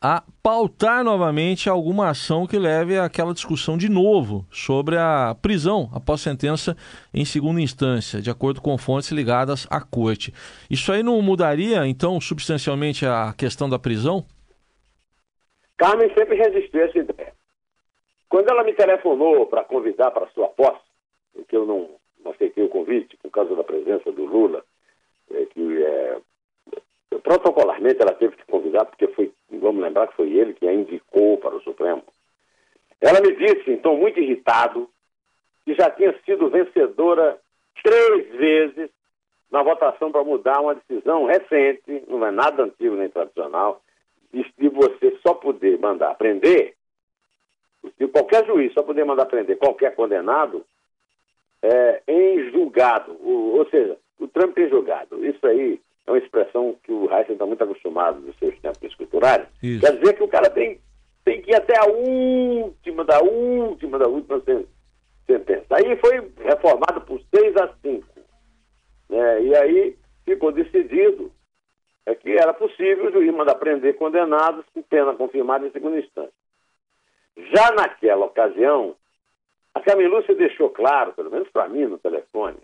a 0.00 0.22
pautar 0.42 1.02
novamente 1.02 1.68
alguma 1.68 2.10
ação 2.10 2.46
que 2.46 2.58
leve 2.58 2.96
àquela 2.98 3.34
discussão 3.34 3.76
de 3.76 3.88
novo 3.88 4.46
sobre 4.50 4.96
a 4.96 5.36
prisão 5.42 5.90
após 5.92 6.20
sentença 6.20 6.76
em 7.12 7.24
segunda 7.24 7.60
instância, 7.60 8.20
de 8.22 8.30
acordo 8.30 8.62
com 8.62 8.78
fontes 8.78 9.10
ligadas 9.10 9.66
à 9.70 9.80
corte. 9.80 10.32
Isso 10.70 10.92
aí 10.92 11.02
não 11.02 11.20
mudaria, 11.20 11.84
então, 11.86 12.20
substancialmente 12.20 13.04
a 13.04 13.34
questão 13.36 13.68
da 13.68 13.78
prisão? 13.78 14.24
Carmen 15.76 16.12
sempre 16.14 16.36
resistiu 16.36 16.80
a 16.80 16.84
essa 16.84 16.98
ideia. 16.98 17.32
Quando 18.28 18.50
ela 18.50 18.62
me 18.62 18.74
telefonou 18.74 19.46
para 19.46 19.64
convidar 19.64 20.10
para 20.12 20.28
sua 20.28 20.48
posse, 20.48 20.86
que 21.48 21.56
eu 21.56 21.66
não, 21.66 21.88
não 22.22 22.32
aceitei 22.32 22.62
o 22.62 22.68
convite 22.68 23.16
por 23.16 23.30
causa 23.30 23.56
da 23.56 23.64
presença 23.64 24.12
do 24.12 24.24
Lula, 24.24 24.62
é, 25.30 25.44
que 25.46 25.82
é, 25.82 26.18
protocolarmente 27.22 28.00
ela 28.00 28.14
teve 28.14 28.36
que 28.36 28.46
convidar, 28.46 28.84
porque 28.84 29.08
foi, 29.08 29.32
vamos 29.50 29.82
lembrar 29.82 30.08
que 30.08 30.16
foi 30.16 30.30
ele 30.32 30.54
que 30.54 30.68
a 30.68 30.72
indicou 30.72 31.38
para 31.38 31.56
o 31.56 31.62
Supremo. 31.62 32.02
Ela 33.00 33.20
me 33.20 33.34
disse, 33.36 33.70
então, 33.70 33.96
muito 33.96 34.18
irritado, 34.20 34.88
que 35.64 35.74
já 35.74 35.90
tinha 35.90 36.14
sido 36.24 36.50
vencedora 36.50 37.38
três 37.82 38.28
vezes 38.34 38.90
na 39.50 39.62
votação 39.62 40.12
para 40.12 40.24
mudar 40.24 40.60
uma 40.60 40.74
decisão 40.74 41.24
recente, 41.24 42.04
não 42.08 42.26
é 42.26 42.30
nada 42.30 42.64
antigo 42.64 42.96
nem 42.96 43.08
tradicional, 43.08 43.82
de 44.32 44.68
você 44.68 45.16
só 45.26 45.32
poder 45.32 45.78
mandar 45.78 46.14
prender, 46.16 46.74
de 47.98 48.06
qualquer 48.08 48.44
juiz 48.44 48.72
só 48.74 48.82
poder 48.82 49.04
mandar 49.04 49.26
prender 49.26 49.56
qualquer 49.56 49.94
condenado 49.94 50.64
é, 51.62 52.02
em 52.06 52.50
julgado, 52.50 53.16
ou, 53.22 53.58
ou 53.58 53.68
seja, 53.70 53.96
o 54.18 54.28
trâmite 54.28 54.60
em 54.60 54.68
julgado. 54.68 55.24
Isso 55.24 55.46
aí 55.46 55.80
é 56.08 56.12
uma 56.12 56.18
expressão 56.18 56.74
que 56.82 56.90
o 56.90 57.04
Heisen 57.04 57.34
está 57.34 57.44
muito 57.44 57.62
acostumado 57.62 58.20
nos 58.20 58.36
seus 58.38 58.58
tempos. 58.60 58.78
Isso. 59.62 59.80
Quer 59.80 59.98
dizer 59.98 60.14
que 60.14 60.22
o 60.22 60.28
cara 60.28 60.48
tem, 60.48 60.80
tem 61.24 61.42
que 61.42 61.50
ir 61.50 61.54
até 61.54 61.78
a 61.78 61.86
última, 61.86 63.04
da 63.04 63.20
última, 63.20 63.98
da 63.98 64.08
última 64.08 64.42
sentença. 65.26 65.66
Aí 65.70 65.96
foi 65.96 66.32
reformado 66.42 67.02
por 67.02 67.20
6 67.34 67.56
a 67.56 67.68
5. 67.82 68.06
Né? 69.10 69.42
E 69.42 69.56
aí 69.56 69.96
ficou 70.24 70.50
decidido 70.50 71.30
é 72.06 72.14
que 72.14 72.32
era 72.32 72.54
possível 72.54 73.08
o 73.08 73.12
juiz 73.12 73.34
mandar 73.34 73.56
prender 73.56 73.94
condenados 73.96 74.64
com 74.72 74.80
pena 74.80 75.14
confirmada 75.14 75.66
em 75.66 75.70
segunda 75.70 75.98
instância. 75.98 76.32
Já 77.52 77.70
naquela 77.72 78.24
ocasião, 78.24 78.96
a 79.74 79.80
Camilúcia 79.80 80.34
deixou 80.34 80.70
claro, 80.70 81.12
pelo 81.12 81.30
menos 81.30 81.50
para 81.50 81.68
mim 81.68 81.84
no 81.84 81.98
telefone, 81.98 82.56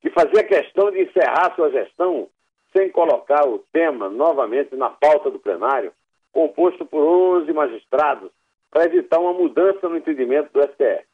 que 0.00 0.08
fazia 0.08 0.42
questão 0.44 0.90
de 0.90 1.02
encerrar 1.02 1.54
sua 1.54 1.70
gestão 1.70 2.26
sem 2.72 2.90
colocar 2.90 3.46
o 3.48 3.58
tema 3.72 4.08
novamente 4.08 4.76
na 4.76 4.90
pauta 4.90 5.30
do 5.30 5.38
plenário, 5.38 5.92
composto 6.32 6.84
por 6.86 7.02
11 7.02 7.52
magistrados, 7.52 8.30
para 8.70 8.84
evitar 8.84 9.18
uma 9.18 9.32
mudança 9.32 9.88
no 9.88 9.96
entendimento 9.96 10.52
do 10.52 10.62
STF. 10.62 11.04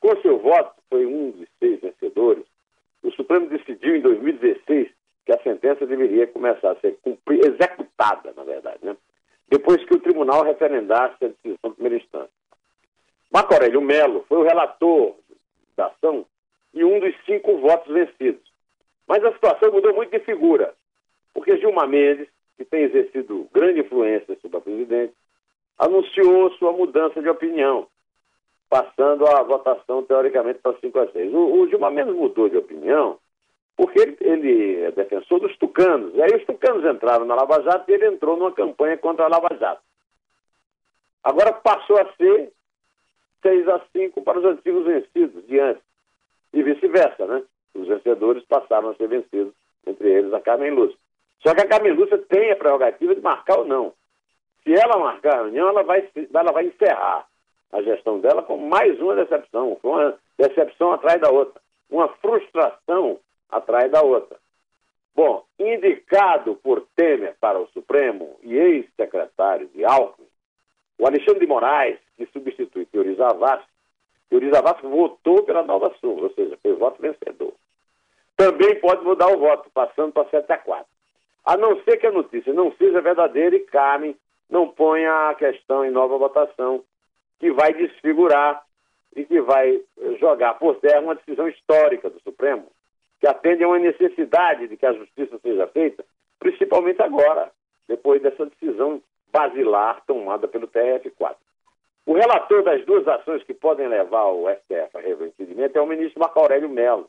Com 0.00 0.20
seu 0.20 0.38
voto, 0.38 0.74
foi 0.90 1.06
um 1.06 1.30
dos 1.30 1.48
seis 1.60 1.80
vencedores, 1.80 2.44
o 3.02 3.10
Supremo 3.12 3.48
decidiu 3.48 3.96
em 3.96 4.00
2016 4.00 4.90
que 5.24 5.32
a 5.32 5.42
sentença 5.42 5.86
deveria 5.86 6.26
começar 6.26 6.72
a 6.72 6.76
ser 6.76 6.96
cumprida, 7.02 7.48
executada, 7.48 8.32
na 8.36 8.44
verdade, 8.44 8.78
né? 8.82 8.96
depois 9.48 9.84
que 9.84 9.94
o 9.94 10.00
tribunal 10.00 10.42
referendasse 10.44 11.24
a 11.24 11.28
decisão 11.28 11.70
de 11.70 11.74
primeira 11.74 11.96
instância. 11.96 12.30
Marco 13.30 13.54
Aurélio 13.54 13.80
Melo 13.80 14.24
foi 14.28 14.38
o 14.38 14.44
relator 14.44 15.14
da 15.76 15.86
ação 15.86 16.24
e 16.74 16.84
um 16.84 17.00
dos 17.00 17.14
cinco 17.24 17.58
votos 17.58 17.92
vencidos. 17.92 18.51
Mas 19.12 19.22
a 19.26 19.32
situação 19.34 19.70
mudou 19.70 19.92
muito 19.92 20.10
de 20.10 20.24
figura, 20.24 20.72
porque 21.34 21.58
Gilmar 21.58 21.86
Mendes, 21.86 22.28
que 22.56 22.64
tem 22.64 22.84
exercido 22.84 23.46
grande 23.52 23.80
influência 23.80 24.38
sobre 24.40 24.56
a 24.56 24.60
presidente, 24.62 25.12
anunciou 25.78 26.50
sua 26.52 26.72
mudança 26.72 27.20
de 27.20 27.28
opinião, 27.28 27.86
passando 28.70 29.26
a 29.26 29.42
votação 29.42 30.02
teoricamente 30.02 30.60
para 30.60 30.78
5 30.78 30.98
a 30.98 31.08
6. 31.08 31.30
O, 31.30 31.60
o 31.60 31.68
Gilmar 31.68 31.92
Mendes 31.92 32.14
mudou 32.14 32.48
de 32.48 32.56
opinião 32.56 33.18
porque 33.76 34.00
ele, 34.00 34.16
ele, 34.22 34.80
é 34.80 34.90
defensor 34.92 35.40
dos 35.40 35.54
tucanos. 35.58 36.14
E 36.14 36.22
aí 36.22 36.34
os 36.34 36.46
tucanos 36.46 36.82
entraram 36.82 37.26
na 37.26 37.34
Lava 37.34 37.62
Jato 37.64 37.90
e 37.90 37.92
ele 37.92 38.06
entrou 38.06 38.38
numa 38.38 38.52
campanha 38.52 38.96
contra 38.96 39.26
a 39.26 39.28
Lava 39.28 39.54
Jato. 39.60 39.82
Agora 41.22 41.52
passou 41.52 42.00
a 42.00 42.10
ser 42.14 42.50
6 43.42 43.68
a 43.68 43.78
5 43.94 44.22
para 44.22 44.38
os 44.38 44.44
antigos 44.46 44.86
vencidos 44.86 45.46
de 45.46 45.60
antes. 45.60 45.82
E 46.54 46.62
vice-versa, 46.62 47.26
né? 47.26 47.42
Os 47.74 47.86
vencedores 47.88 48.44
passaram 48.44 48.90
a 48.90 48.94
ser 48.94 49.08
vencidos, 49.08 49.52
entre 49.86 50.10
eles 50.10 50.32
a 50.32 50.40
Carmen 50.40 50.70
Lúcia. 50.70 50.96
Só 51.40 51.54
que 51.54 51.62
a 51.62 51.68
Carmen 51.68 51.92
Lúcia 51.92 52.18
tem 52.18 52.52
a 52.52 52.56
prerrogativa 52.56 53.14
de 53.14 53.20
marcar 53.20 53.58
ou 53.58 53.64
não. 53.64 53.92
Se 54.62 54.72
ela 54.72 54.98
marcar 54.98 55.34
a 55.34 55.42
reunião, 55.42 55.68
ela 55.68 55.82
vai, 55.82 56.08
ela 56.32 56.52
vai 56.52 56.66
encerrar 56.66 57.26
a 57.72 57.82
gestão 57.82 58.20
dela 58.20 58.42
com 58.42 58.56
mais 58.58 59.00
uma 59.00 59.16
decepção, 59.16 59.74
com 59.76 59.90
uma 59.90 60.18
decepção 60.38 60.92
atrás 60.92 61.20
da 61.20 61.30
outra. 61.30 61.60
Uma 61.90 62.08
frustração 62.08 63.18
atrás 63.50 63.90
da 63.90 64.02
outra. 64.02 64.38
Bom, 65.14 65.44
indicado 65.58 66.54
por 66.56 66.86
Temer 66.96 67.36
para 67.40 67.58
o 67.58 67.66
Supremo 67.68 68.38
e 68.42 68.54
ex-secretário 68.56 69.68
de 69.68 69.84
Alckmin, 69.84 70.26
o 70.98 71.06
Alexandre 71.06 71.40
de 71.40 71.46
Moraes, 71.46 71.98
que 72.16 72.26
substitui 72.26 72.86
Teori 72.86 73.14
Zavascki, 73.14 73.68
Teori 74.30 74.50
Zavascki 74.50 74.86
votou 74.86 75.42
pela 75.42 75.62
nova 75.62 75.92
súmula, 76.00 76.28
ou 76.28 76.34
seja, 76.34 76.56
foi 76.62 76.72
voto 76.74 77.02
vencedor. 77.02 77.52
Também 78.42 78.74
pode 78.80 79.04
mudar 79.04 79.28
o 79.28 79.38
voto, 79.38 79.70
passando 79.72 80.10
para 80.12 80.28
7 80.28 80.52
a 80.52 80.58
4. 80.58 80.84
A 81.44 81.56
não 81.56 81.80
ser 81.84 81.96
que 81.98 82.08
a 82.08 82.10
notícia 82.10 82.52
não 82.52 82.72
seja 82.72 83.00
verdadeira 83.00 83.54
e 83.54 83.60
Carmen 83.60 84.16
não 84.50 84.66
ponha 84.66 85.28
a 85.28 85.34
questão 85.36 85.84
em 85.84 85.92
nova 85.92 86.18
votação, 86.18 86.82
que 87.38 87.52
vai 87.52 87.72
desfigurar 87.72 88.60
e 89.14 89.24
que 89.24 89.40
vai 89.40 89.80
jogar 90.18 90.54
por 90.54 90.74
terra 90.80 91.02
uma 91.02 91.14
decisão 91.14 91.46
histórica 91.46 92.10
do 92.10 92.20
Supremo, 92.22 92.66
que 93.20 93.28
atende 93.28 93.62
a 93.62 93.68
uma 93.68 93.78
necessidade 93.78 94.66
de 94.66 94.76
que 94.76 94.86
a 94.86 94.92
justiça 94.92 95.38
seja 95.38 95.68
feita, 95.68 96.04
principalmente 96.40 97.00
agora, 97.00 97.48
depois 97.86 98.20
dessa 98.20 98.46
decisão 98.46 99.00
basilar 99.32 100.02
tomada 100.04 100.48
pelo 100.48 100.66
TRF4. 100.66 101.36
O 102.06 102.14
relator 102.14 102.64
das 102.64 102.84
duas 102.84 103.06
ações 103.06 103.44
que 103.44 103.54
podem 103.54 103.86
levar 103.86 104.24
o 104.32 104.50
STF 104.50 104.96
a 104.96 105.00
rever 105.00 105.28
o 105.28 105.28
entendimento 105.28 105.76
é 105.76 105.80
o 105.80 105.86
ministro 105.86 106.18
Marco 106.18 106.40
Aurélio 106.40 106.68
Mello. 106.68 107.08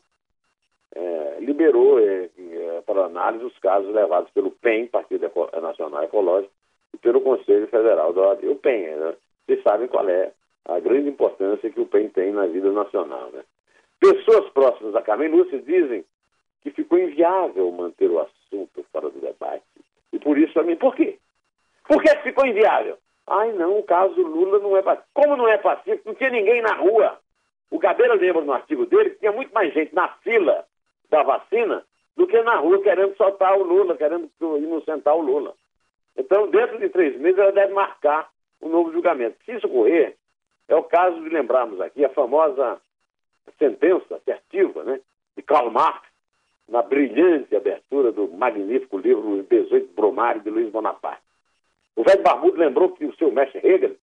É, 0.94 1.38
liberou 1.40 1.98
é, 1.98 2.28
é, 2.38 2.82
para 2.86 3.06
análise 3.06 3.44
os 3.44 3.58
casos 3.58 3.92
levados 3.92 4.30
pelo 4.30 4.52
PEN, 4.52 4.86
Partido 4.86 5.28
Nacional 5.60 6.04
Ecológico, 6.04 6.52
e 6.94 6.98
pelo 6.98 7.20
Conselho 7.20 7.66
Federal 7.66 8.12
da 8.12 8.20
OAB. 8.20 8.44
O 8.44 8.56
PEN, 8.56 8.96
né? 8.96 9.14
vocês 9.44 9.62
sabem 9.62 9.88
qual 9.88 10.08
é 10.08 10.32
a 10.66 10.78
grande 10.78 11.08
importância 11.08 11.70
que 11.70 11.80
o 11.80 11.86
PEN 11.86 12.08
tem 12.08 12.32
na 12.32 12.46
vida 12.46 12.70
nacional. 12.70 13.30
Né? 13.32 13.42
Pessoas 13.98 14.48
próximas 14.50 14.94
a 14.94 15.02
Carmen 15.02 15.28
Lúcia 15.28 15.58
dizem 15.60 16.04
que 16.62 16.70
ficou 16.70 16.98
inviável 16.98 17.70
manter 17.72 18.10
o 18.10 18.20
assunto 18.20 18.84
fora 18.92 19.10
do 19.10 19.20
debate. 19.20 19.64
E 20.12 20.18
por 20.18 20.38
isso, 20.38 20.58
a 20.60 20.62
mim, 20.62 20.76
por 20.76 20.94
quê? 20.94 21.18
Por 21.88 22.00
que 22.02 22.16
ficou 22.18 22.46
inviável? 22.46 22.96
Ai, 23.26 23.52
não, 23.52 23.78
o 23.78 23.82
caso 23.82 24.20
Lula 24.20 24.58
não 24.60 24.76
é 24.76 24.82
pacífico. 24.82 25.10
Como 25.12 25.36
não 25.36 25.48
é 25.48 25.58
pacífico? 25.58 26.02
Não 26.06 26.14
tinha 26.14 26.30
ninguém 26.30 26.62
na 26.62 26.74
rua. 26.74 27.18
O 27.70 27.78
Gabeira 27.78 28.14
lembra 28.14 28.42
no 28.42 28.52
artigo 28.52 28.86
dele 28.86 29.10
que 29.10 29.20
tinha 29.20 29.32
muito 29.32 29.52
mais 29.52 29.72
gente 29.74 29.94
na 29.94 30.08
fila 30.22 30.64
da 31.10 31.22
vacina 31.22 31.84
do 32.16 32.26
que 32.26 32.40
na 32.42 32.56
rua 32.56 32.82
querendo 32.82 33.16
soltar 33.16 33.58
o 33.58 33.62
Lula, 33.62 33.96
querendo 33.96 34.30
inocentar 34.40 35.16
o 35.16 35.22
Lula. 35.22 35.54
Então, 36.16 36.48
dentro 36.48 36.78
de 36.78 36.88
três 36.88 37.18
meses, 37.18 37.38
ela 37.38 37.52
deve 37.52 37.72
marcar 37.72 38.30
um 38.62 38.68
novo 38.68 38.92
julgamento. 38.92 39.36
Se 39.44 39.52
isso 39.52 39.66
ocorrer, 39.66 40.16
é 40.68 40.74
o 40.76 40.82
caso 40.84 41.20
de 41.22 41.28
lembrarmos 41.28 41.80
aqui 41.80 42.04
a 42.04 42.10
famosa 42.10 42.80
sentença 43.58 44.16
assertiva 44.16 44.84
né, 44.84 45.00
de 45.36 45.42
Karl 45.42 45.70
Marx, 45.70 46.08
na 46.68 46.80
brilhante 46.80 47.54
abertura 47.54 48.10
do 48.10 48.26
magnífico 48.28 48.96
livro 48.96 49.40
Os 49.40 49.46
18 49.48 49.92
Brumário 49.94 50.40
de 50.40 50.50
Luiz 50.50 50.70
Bonaparte. 50.70 51.22
O 51.94 52.02
velho 52.02 52.22
barbudo 52.22 52.56
lembrou 52.56 52.90
que 52.90 53.04
o 53.04 53.14
seu 53.16 53.30
mestre 53.30 53.60
Hegel 53.62 53.96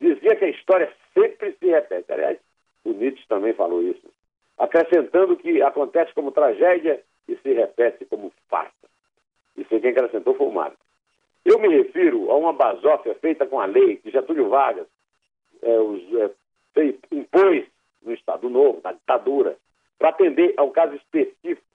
dizia 0.00 0.36
que 0.36 0.44
a 0.44 0.48
história 0.48 0.90
sempre 1.12 1.52
se 1.52 1.66
repete. 1.66 2.10
Aliás, 2.10 2.38
o 2.84 2.92
Nietzsche 2.92 3.26
também 3.28 3.52
falou 3.52 3.82
isso. 3.82 4.02
Acrescentando 4.58 5.36
que 5.36 5.62
acontece 5.62 6.12
como 6.14 6.32
tragédia 6.32 7.00
e 7.28 7.36
se 7.36 7.52
repete 7.52 8.04
como 8.06 8.32
farsa. 8.48 8.72
Isso 9.56 9.68
quem 9.68 9.90
acrescentou 9.90 10.34
foi 10.34 10.46
o 10.46 10.52
Marx. 10.52 10.76
Eu 11.44 11.58
me 11.58 11.68
refiro 11.68 12.30
a 12.30 12.36
uma 12.36 12.52
basófia 12.52 13.14
feita 13.16 13.46
com 13.46 13.60
a 13.60 13.66
lei 13.66 13.96
que 13.96 14.10
Getúlio 14.10 14.48
Vargas 14.48 14.86
é, 15.62 15.78
os, 15.78 16.02
é, 16.14 16.94
impôs 17.10 17.66
no 18.02 18.12
Estado 18.12 18.48
Novo, 18.48 18.80
na 18.82 18.92
ditadura, 18.92 19.56
para 19.98 20.10
atender 20.10 20.54
ao 20.56 20.70
caso 20.70 20.94
específico 20.94 21.66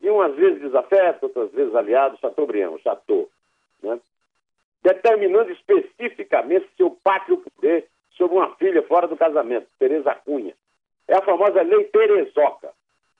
de 0.00 0.08
umas 0.08 0.34
vezes 0.34 0.60
desafeto, 0.60 1.26
outras 1.26 1.50
vezes 1.52 1.74
aliado, 1.74 2.18
Chateaubriand, 2.18 2.78
Chateau, 2.78 3.30
né? 3.82 4.00
determinando 4.82 5.52
especificamente 5.52 6.68
seu 6.76 6.90
pátrio 6.90 7.38
poder 7.38 7.86
sobre 8.12 8.36
uma 8.36 8.54
filha 8.56 8.82
fora 8.82 9.06
do 9.06 9.16
casamento, 9.16 9.68
Teresa 9.78 10.14
Cunha. 10.14 10.54
É 11.12 11.16
a 11.16 11.20
famosa 11.20 11.60
Lei 11.60 11.84
Terezoca. 11.84 12.70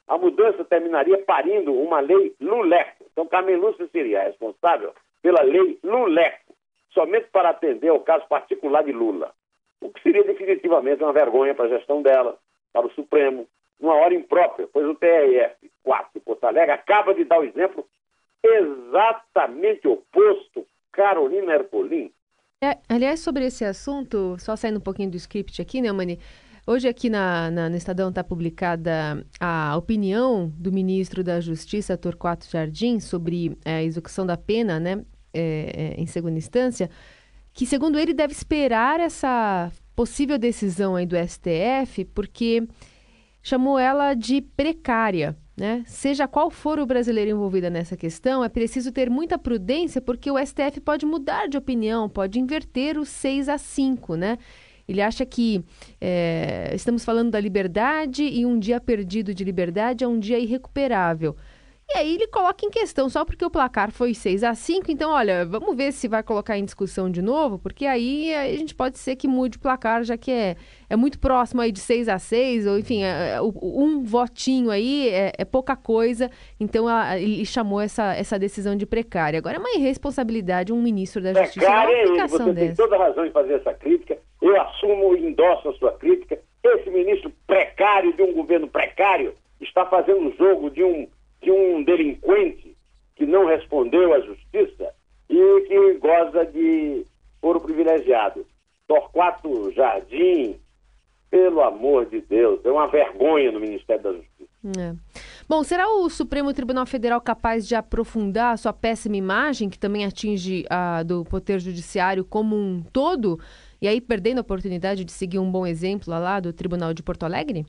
A 0.09 0.17
mudança 0.17 0.65
terminaria 0.65 1.19
parindo 1.25 1.75
uma 1.75 2.01
lei 2.01 2.35
Luleco. 2.41 3.05
Então, 3.13 3.27
Carmen 3.27 3.57
Lúcia 3.57 3.87
seria 3.93 4.23
responsável 4.23 4.95
pela 5.21 5.43
lei 5.43 5.79
Luleco, 5.85 6.55
somente 6.95 7.27
para 7.31 7.51
atender 7.51 7.91
ao 7.91 8.01
caso 8.01 8.27
particular 8.29 8.83
de 8.83 8.93
Lula. 8.93 9.35
O 9.79 9.91
que 9.91 10.03
seria 10.03 10.25
definitivamente 10.25 11.03
uma 11.03 11.13
vergonha 11.13 11.55
para 11.55 11.67
a 11.67 11.69
gestão 11.69 12.01
dela, 12.01 12.39
para 12.73 12.87
o 12.87 12.91
Supremo, 12.93 13.47
numa 13.79 13.97
hora 13.97 14.15
imprópria, 14.15 14.67
pois 14.73 14.87
o 14.87 14.95
TRF 14.95 15.71
4 15.85 16.13
de 16.15 16.21
Porto 16.21 16.45
Alegre 16.45 16.73
acaba 16.73 17.13
de 17.13 17.25
dar 17.25 17.41
o 17.41 17.45
exemplo 17.45 17.87
exatamente 18.43 19.87
oposto, 19.87 20.67
Carolina 20.91 21.57
Ercolim. 21.57 22.11
É, 22.63 22.79
aliás, 22.89 23.21
sobre 23.21 23.45
esse 23.45 23.67
assunto, 23.67 24.37
só 24.39 24.57
saindo 24.57 24.79
um 24.79 24.83
pouquinho 24.83 25.11
do 25.11 25.17
script 25.19 25.61
aqui, 25.61 25.83
né, 25.83 25.93
Mani? 25.93 26.19
Hoje 26.65 26.87
aqui 26.87 27.11
na, 27.11 27.51
na, 27.51 27.69
no 27.69 27.77
Estadão 27.77 28.09
está 28.09 28.23
publicada 28.23 29.27
a 29.41 29.77
opinião 29.77 30.49
do 30.57 30.71
ministro 30.71 31.25
da 31.25 31.41
Justiça, 31.41 31.97
Torquato 31.97 32.49
Jardim, 32.49 33.01
sobre 33.01 33.59
é, 33.65 33.79
a 33.79 33.83
execução 33.83 34.25
da 34.25 34.37
pena 34.37 34.79
né, 34.79 35.05
é, 35.35 35.95
é, 35.97 36.01
em 36.01 36.07
segunda 36.07 36.39
instância, 36.39 36.89
que, 37.53 37.67
segundo 37.67 37.99
ele, 37.99 38.15
deve 38.15 38.33
esperar 38.33 39.01
essa 39.01 39.73
possível 39.97 40.39
decisão 40.39 40.95
aí 40.95 41.05
do 41.05 41.17
STF, 41.17 42.05
porque 42.15 42.67
chamou 43.43 43.77
ela 43.77 44.15
de 44.15 44.41
precária. 44.41 45.37
Né? 45.57 45.83
Seja 45.85 46.29
qual 46.29 46.49
for 46.49 46.79
o 46.79 46.87
brasileiro 46.87 47.33
envolvido 47.33 47.69
nessa 47.71 47.97
questão, 47.97 48.43
é 48.43 48.49
preciso 48.49 48.93
ter 48.93 49.11
muita 49.11 49.37
prudência, 49.37 50.01
porque 50.01 50.31
o 50.31 50.39
STF 50.39 50.81
pode 50.81 51.05
mudar 51.05 51.49
de 51.49 51.59
opinião, 51.59 52.09
pode 52.09 52.39
inverter 52.39 52.97
o 52.97 53.05
6 53.05 53.49
a 53.49 53.59
5, 53.59 54.15
né? 54.15 54.39
Ele 54.93 55.01
acha 55.01 55.25
que 55.25 55.65
é, 55.99 56.71
estamos 56.75 57.03
falando 57.03 57.31
da 57.31 57.41
liberdade 57.41 58.23
e 58.23 58.45
um 58.45 58.59
dia 58.59 58.79
perdido 58.79 59.35
de 59.35 59.43
liberdade 59.43 60.05
é 60.05 60.07
um 60.07 60.19
dia 60.19 60.39
irrecuperável. 60.39 61.35
E 61.95 61.99
aí 61.99 62.15
ele 62.15 62.27
coloca 62.27 62.65
em 62.65 62.71
questão, 62.71 63.09
só 63.11 63.23
porque 63.23 63.45
o 63.45 63.51
placar 63.51 63.91
foi 63.91 64.15
6 64.15 64.45
a 64.45 64.55
5 64.55 64.91
então 64.91 65.11
olha, 65.11 65.45
vamos 65.45 65.77
ver 65.77 65.93
se 65.93 66.09
vai 66.09 66.23
colocar 66.23 66.57
em 66.57 66.65
discussão 66.65 67.11
de 67.11 67.21
novo, 67.21 67.59
porque 67.59 67.85
aí 67.85 68.35
a 68.35 68.57
gente 68.57 68.75
pode 68.75 68.99
ser 68.99 69.15
que 69.15 69.29
mude 69.29 69.59
o 69.59 69.61
placar, 69.61 70.03
já 70.03 70.17
que 70.17 70.31
é, 70.31 70.57
é 70.89 70.97
muito 70.97 71.19
próximo 71.19 71.61
aí 71.61 71.71
de 71.71 71.81
6 71.81 72.09
a 72.09 72.19
6 72.19 72.67
ou 72.67 72.79
enfim, 72.79 73.03
é, 73.03 73.35
é, 73.35 73.43
um 73.43 74.03
votinho 74.03 74.71
aí 74.71 75.09
é, 75.11 75.33
é 75.37 75.45
pouca 75.45 75.77
coisa, 75.77 76.31
então 76.59 76.89
a, 76.89 77.19
ele 77.19 77.45
chamou 77.45 77.81
essa, 77.81 78.15
essa 78.15 78.39
decisão 78.39 78.75
de 78.75 78.87
precária. 78.87 79.39
Agora 79.39 79.57
é 79.57 79.59
uma 79.59 79.75
irresponsabilidade 79.75 80.73
um 80.73 80.81
ministro 80.81 81.23
da 81.23 81.35
Justiça. 81.35 81.67
Precária 81.67 82.23
é 82.23 82.27
você 82.27 82.39
dessa. 82.39 82.55
tem 82.55 82.75
toda 82.75 82.97
a 82.97 82.99
razão 82.99 83.27
de 83.27 83.33
fazer 83.33 83.55
essa 83.55 83.75
crítica, 83.75 84.17
eu 84.43 84.61
assumo 84.61 85.17
e 85.17 85.25
endosso 85.25 85.69
a 85.69 85.75
sua 85.75 85.93
crítica. 85.93 86.39
Esse 86.63 86.91
ministro 86.91 87.33
precário 87.47 88.13
de 88.13 88.23
um 88.23 88.35
governo 88.35 88.69
precário 88.69 89.35
está 89.61 89.87
fazendo 89.87 90.29
o 90.29 90.37
jogo 90.37 90.71
de 90.71 90.83
um 90.83 91.09
de 91.41 91.51
um 91.51 91.83
delinquente 91.83 92.77
que 93.17 93.27
não 93.27 93.47
respondeu 93.47 94.15
à 94.15 94.21
justiça 94.21 94.95
e 95.29 95.61
que 95.67 95.95
goza 95.95 96.47
de 96.47 97.05
foro 97.41 97.61
privilegiado. 97.61 98.47
Torquato 98.87 99.73
Jardim, 99.73 100.57
pelo 101.31 101.63
amor 101.63 102.07
de 102.07 102.21
Deus, 102.21 102.65
é 102.65 102.71
uma 102.71 102.87
vergonha 102.87 103.51
no 103.51 103.59
Ministério 103.59 104.03
da 104.03 104.13
Justiça. 104.13 104.51
É. 104.79 104.95
Bom, 105.49 105.65
será 105.65 105.89
o 105.89 106.09
Supremo 106.09 106.53
Tribunal 106.53 106.87
Federal 106.87 107.21
capaz 107.21 107.67
de 107.67 107.75
aprofundar 107.75 108.55
a 108.55 108.57
sua 108.57 108.73
péssima 108.73 109.17
imagem, 109.17 109.69
que 109.69 109.79
também 109.79 110.05
atinge 110.05 110.65
a 110.71 111.03
do 111.03 111.25
Poder 111.25 111.59
Judiciário 111.59 112.25
como 112.25 112.55
um 112.55 112.83
todo, 112.93 113.41
e 113.83 113.89
aí 113.89 114.01
perdendo 114.01 114.39
a 114.39 114.43
oportunidade 114.43 115.05
de 115.05 115.11
seguir 115.11 115.41
um 115.41 115.51
bom 115.51 115.67
exemplo 115.67 116.09
lá 116.09 116.39
do 116.39 116.53
Tribunal 116.53 116.95
de 116.95 117.03
Porto 117.03 117.25
Alegre? 117.25 117.67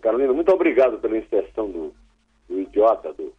Carolina, 0.00 0.32
muito 0.32 0.50
obrigado 0.50 0.98
pela 0.98 1.18
inserção 1.18 1.70
do, 1.70 1.94
do 2.48 2.58
idiota 2.58 3.12
do, 3.12 3.34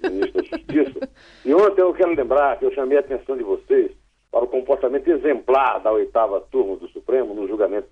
do 0.00 0.10
ministro 0.10 0.40
da 0.40 0.48
Justiça. 0.48 1.10
E 1.44 1.52
ontem 1.52 1.82
eu 1.82 1.92
quero 1.92 2.14
lembrar 2.14 2.56
que 2.56 2.64
eu 2.64 2.72
chamei 2.72 2.96
a 2.96 3.00
atenção 3.00 3.36
de 3.36 3.42
vocês 3.42 3.90
para 4.30 4.44
o 4.44 4.48
comportamento 4.48 5.08
exemplar 5.08 5.80
da 5.80 5.90
oitava 5.90 6.40
turma 6.42 6.76
do 6.76 6.86
Supremo 6.90 7.34
no 7.34 7.48
julgamento 7.48 7.88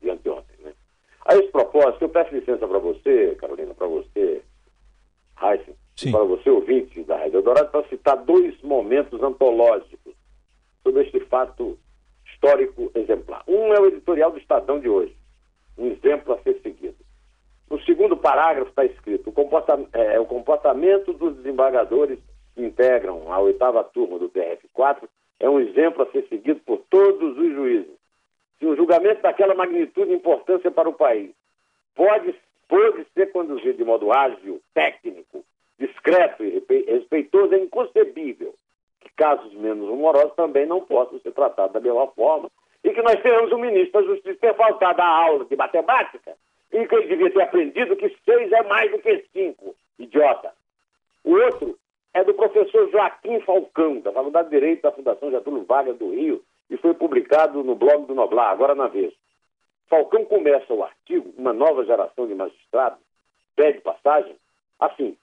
de 0.00 0.08
anteontem. 0.08 0.56
Né? 0.64 0.72
A 1.26 1.36
esse 1.36 1.48
propósito, 1.48 2.02
eu 2.02 2.08
peço 2.08 2.34
licença 2.34 2.66
para 2.66 2.78
você, 2.78 3.36
Carolina, 3.38 3.74
para 3.74 3.86
você, 3.86 4.40
Heisen, 5.42 5.74
para 6.10 6.24
você, 6.24 6.48
ouvinte 6.48 7.02
da 7.02 7.18
Rádio 7.18 7.40
Eldorado, 7.40 7.70
para 7.70 7.86
citar 7.88 8.16
dois 8.16 8.58
momentos 8.62 9.22
antológicos 9.22 10.14
sobre 10.82 11.02
este 11.02 11.20
fato 11.26 11.78
histórico 12.40 12.90
exemplar. 12.94 13.42
Um 13.46 13.74
é 13.74 13.78
o 13.78 13.86
editorial 13.86 14.32
do 14.32 14.38
Estadão 14.38 14.80
de 14.80 14.88
hoje, 14.88 15.14
um 15.76 15.88
exemplo 15.88 16.32
a 16.32 16.38
ser 16.38 16.58
seguido. 16.62 16.96
No 17.70 17.80
segundo 17.82 18.16
parágrafo 18.16 18.70
está 18.70 18.84
escrito: 18.84 19.28
o, 19.28 19.32
comporta 19.32 19.78
é, 19.92 20.18
o 20.18 20.24
comportamento 20.24 21.12
dos 21.12 21.36
desembargadores 21.36 22.18
que 22.54 22.64
integram 22.64 23.30
a 23.30 23.38
oitava 23.38 23.84
turma 23.84 24.18
do 24.18 24.30
TRF4 24.30 25.06
é 25.38 25.48
um 25.48 25.60
exemplo 25.60 26.02
a 26.02 26.10
ser 26.10 26.26
seguido 26.28 26.60
por 26.60 26.78
todos 26.88 27.38
os 27.38 27.52
juízes. 27.52 28.00
Se 28.58 28.66
um 28.66 28.74
julgamento 28.74 29.22
daquela 29.22 29.54
magnitude 29.54 30.10
e 30.10 30.14
importância 30.14 30.70
para 30.70 30.88
o 30.88 30.94
país 30.94 31.30
pode, 31.94 32.34
pode 32.68 33.06
ser 33.14 33.30
conduzido 33.32 33.78
de 33.78 33.84
modo 33.84 34.12
ágil, 34.12 34.60
técnico, 34.74 35.44
discreto 35.78 36.44
e 36.44 36.62
respeitoso, 36.86 37.54
é 37.54 37.58
inconcebível 37.58 38.54
casos 39.20 39.52
menos 39.52 39.86
humorosos 39.86 40.32
também 40.34 40.64
não 40.64 40.80
possam 40.80 41.20
ser 41.20 41.32
tratados 41.32 41.74
da 41.74 41.80
mesma 41.80 42.06
forma 42.06 42.50
e 42.82 42.90
que 42.90 43.02
nós 43.02 43.20
tenhamos 43.20 43.52
um 43.52 43.58
ministro 43.58 44.00
da 44.00 44.14
Justiça 44.14 44.38
ter 44.40 44.56
faltado 44.56 45.02
a 45.02 45.06
aula 45.06 45.44
de 45.44 45.54
matemática 45.54 46.34
e 46.72 46.86
que 46.86 46.94
ele 46.94 47.06
devia 47.06 47.30
ter 47.30 47.42
aprendido 47.42 47.96
que 47.96 48.08
seis 48.24 48.50
é 48.50 48.62
mais 48.62 48.90
do 48.90 48.98
que 48.98 49.26
cinco, 49.30 49.76
idiota. 49.98 50.54
O 51.22 51.32
outro 51.34 51.78
é 52.14 52.24
do 52.24 52.32
professor 52.32 52.90
Joaquim 52.90 53.40
Falcão, 53.40 54.00
da 54.00 54.10
Faculdade 54.10 54.48
de 54.48 54.56
Direito 54.56 54.82
da 54.82 54.92
Fundação 54.92 55.30
Getúlio 55.30 55.64
Vargas 55.64 55.98
do 55.98 56.12
Rio, 56.12 56.42
e 56.70 56.78
foi 56.78 56.94
publicado 56.94 57.62
no 57.62 57.74
blog 57.74 58.06
do 58.06 58.14
Noblar, 58.14 58.50
agora 58.50 58.74
na 58.74 58.88
vez. 58.88 59.12
Falcão 59.86 60.24
começa 60.24 60.72
o 60.72 60.82
artigo, 60.82 61.34
uma 61.36 61.52
nova 61.52 61.84
geração 61.84 62.26
de 62.26 62.34
magistrados, 62.34 63.00
pede 63.54 63.82
passagem, 63.82 64.34
assim, 64.78 65.14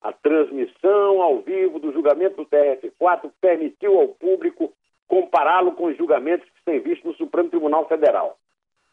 a 0.00 0.12
transmissão 0.12 1.20
ao 1.20 1.40
vivo 1.40 1.78
do 1.78 1.92
julgamento 1.92 2.36
do 2.36 2.46
TRF4 2.46 3.30
permitiu 3.40 4.00
ao 4.00 4.08
público 4.08 4.72
compará-lo 5.06 5.72
com 5.72 5.86
os 5.86 5.96
julgamentos 5.96 6.48
que 6.48 6.64
têm 6.64 6.80
visto 6.80 7.06
no 7.06 7.14
Supremo 7.14 7.50
Tribunal 7.50 7.86
Federal. 7.86 8.38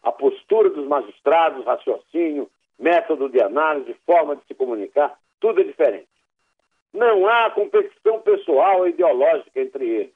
A 0.03 0.11
postura 0.11 0.69
dos 0.69 0.87
magistrados, 0.87 1.65
raciocínio, 1.65 2.49
método 2.77 3.29
de 3.29 3.41
análise, 3.41 3.95
forma 4.05 4.35
de 4.35 4.43
se 4.45 4.53
comunicar, 4.53 5.17
tudo 5.39 5.61
é 5.61 5.63
diferente. 5.63 6.07
Não 6.93 7.27
há 7.27 7.51
competição 7.51 8.19
pessoal 8.21 8.79
ou 8.79 8.87
ideológica 8.87 9.61
entre 9.61 9.87
eles, 9.87 10.13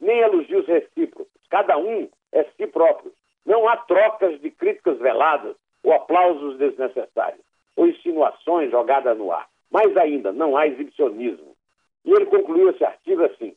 nem 0.00 0.18
elogios 0.18 0.66
recíprocos. 0.66 1.42
Cada 1.50 1.76
um 1.76 2.08
é 2.32 2.44
si 2.56 2.66
próprio. 2.66 3.12
Não 3.44 3.68
há 3.68 3.76
trocas 3.76 4.40
de 4.40 4.50
críticas 4.50 4.98
veladas 4.98 5.56
ou 5.82 5.92
aplausos 5.92 6.58
desnecessários, 6.58 7.44
ou 7.76 7.86
insinuações 7.86 8.70
jogadas 8.70 9.16
no 9.16 9.30
ar. 9.32 9.48
Mais 9.76 9.94
ainda, 9.98 10.32
não 10.32 10.56
há 10.56 10.66
exibicionismo. 10.66 11.54
E 12.02 12.10
ele 12.10 12.24
concluiu 12.24 12.70
esse 12.70 12.82
artigo 12.82 13.22
assim: 13.24 13.54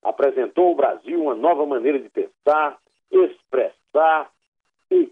apresentou 0.00 0.68
ao 0.68 0.74
Brasil 0.76 1.20
uma 1.20 1.34
nova 1.34 1.66
maneira 1.66 1.98
de 1.98 2.08
pensar, 2.08 2.78
expressar 3.10 4.30
e 4.92 5.10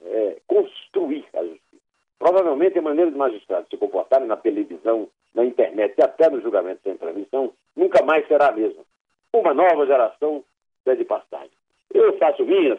é, 0.00 0.36
construir 0.46 1.26
a 1.34 1.42
justiça. 1.42 1.82
Provavelmente 2.20 2.78
a 2.78 2.82
maneira 2.82 3.10
dos 3.10 3.18
magistrados 3.18 3.68
se 3.68 3.76
comportarem 3.76 4.28
na 4.28 4.36
televisão, 4.36 5.08
na 5.34 5.44
internet 5.44 5.92
e 5.98 6.04
até 6.04 6.30
no 6.30 6.40
julgamento 6.40 6.82
sem 6.84 6.96
transmissão 6.96 7.52
nunca 7.74 8.04
mais 8.04 8.28
será 8.28 8.50
a 8.50 8.52
mesma. 8.52 8.84
Uma 9.32 9.52
nova 9.54 9.84
geração 9.86 10.44
de 10.86 11.04
passagem. 11.04 11.50
Eu 11.92 12.16
faço 12.16 12.44
minhas 12.44 12.78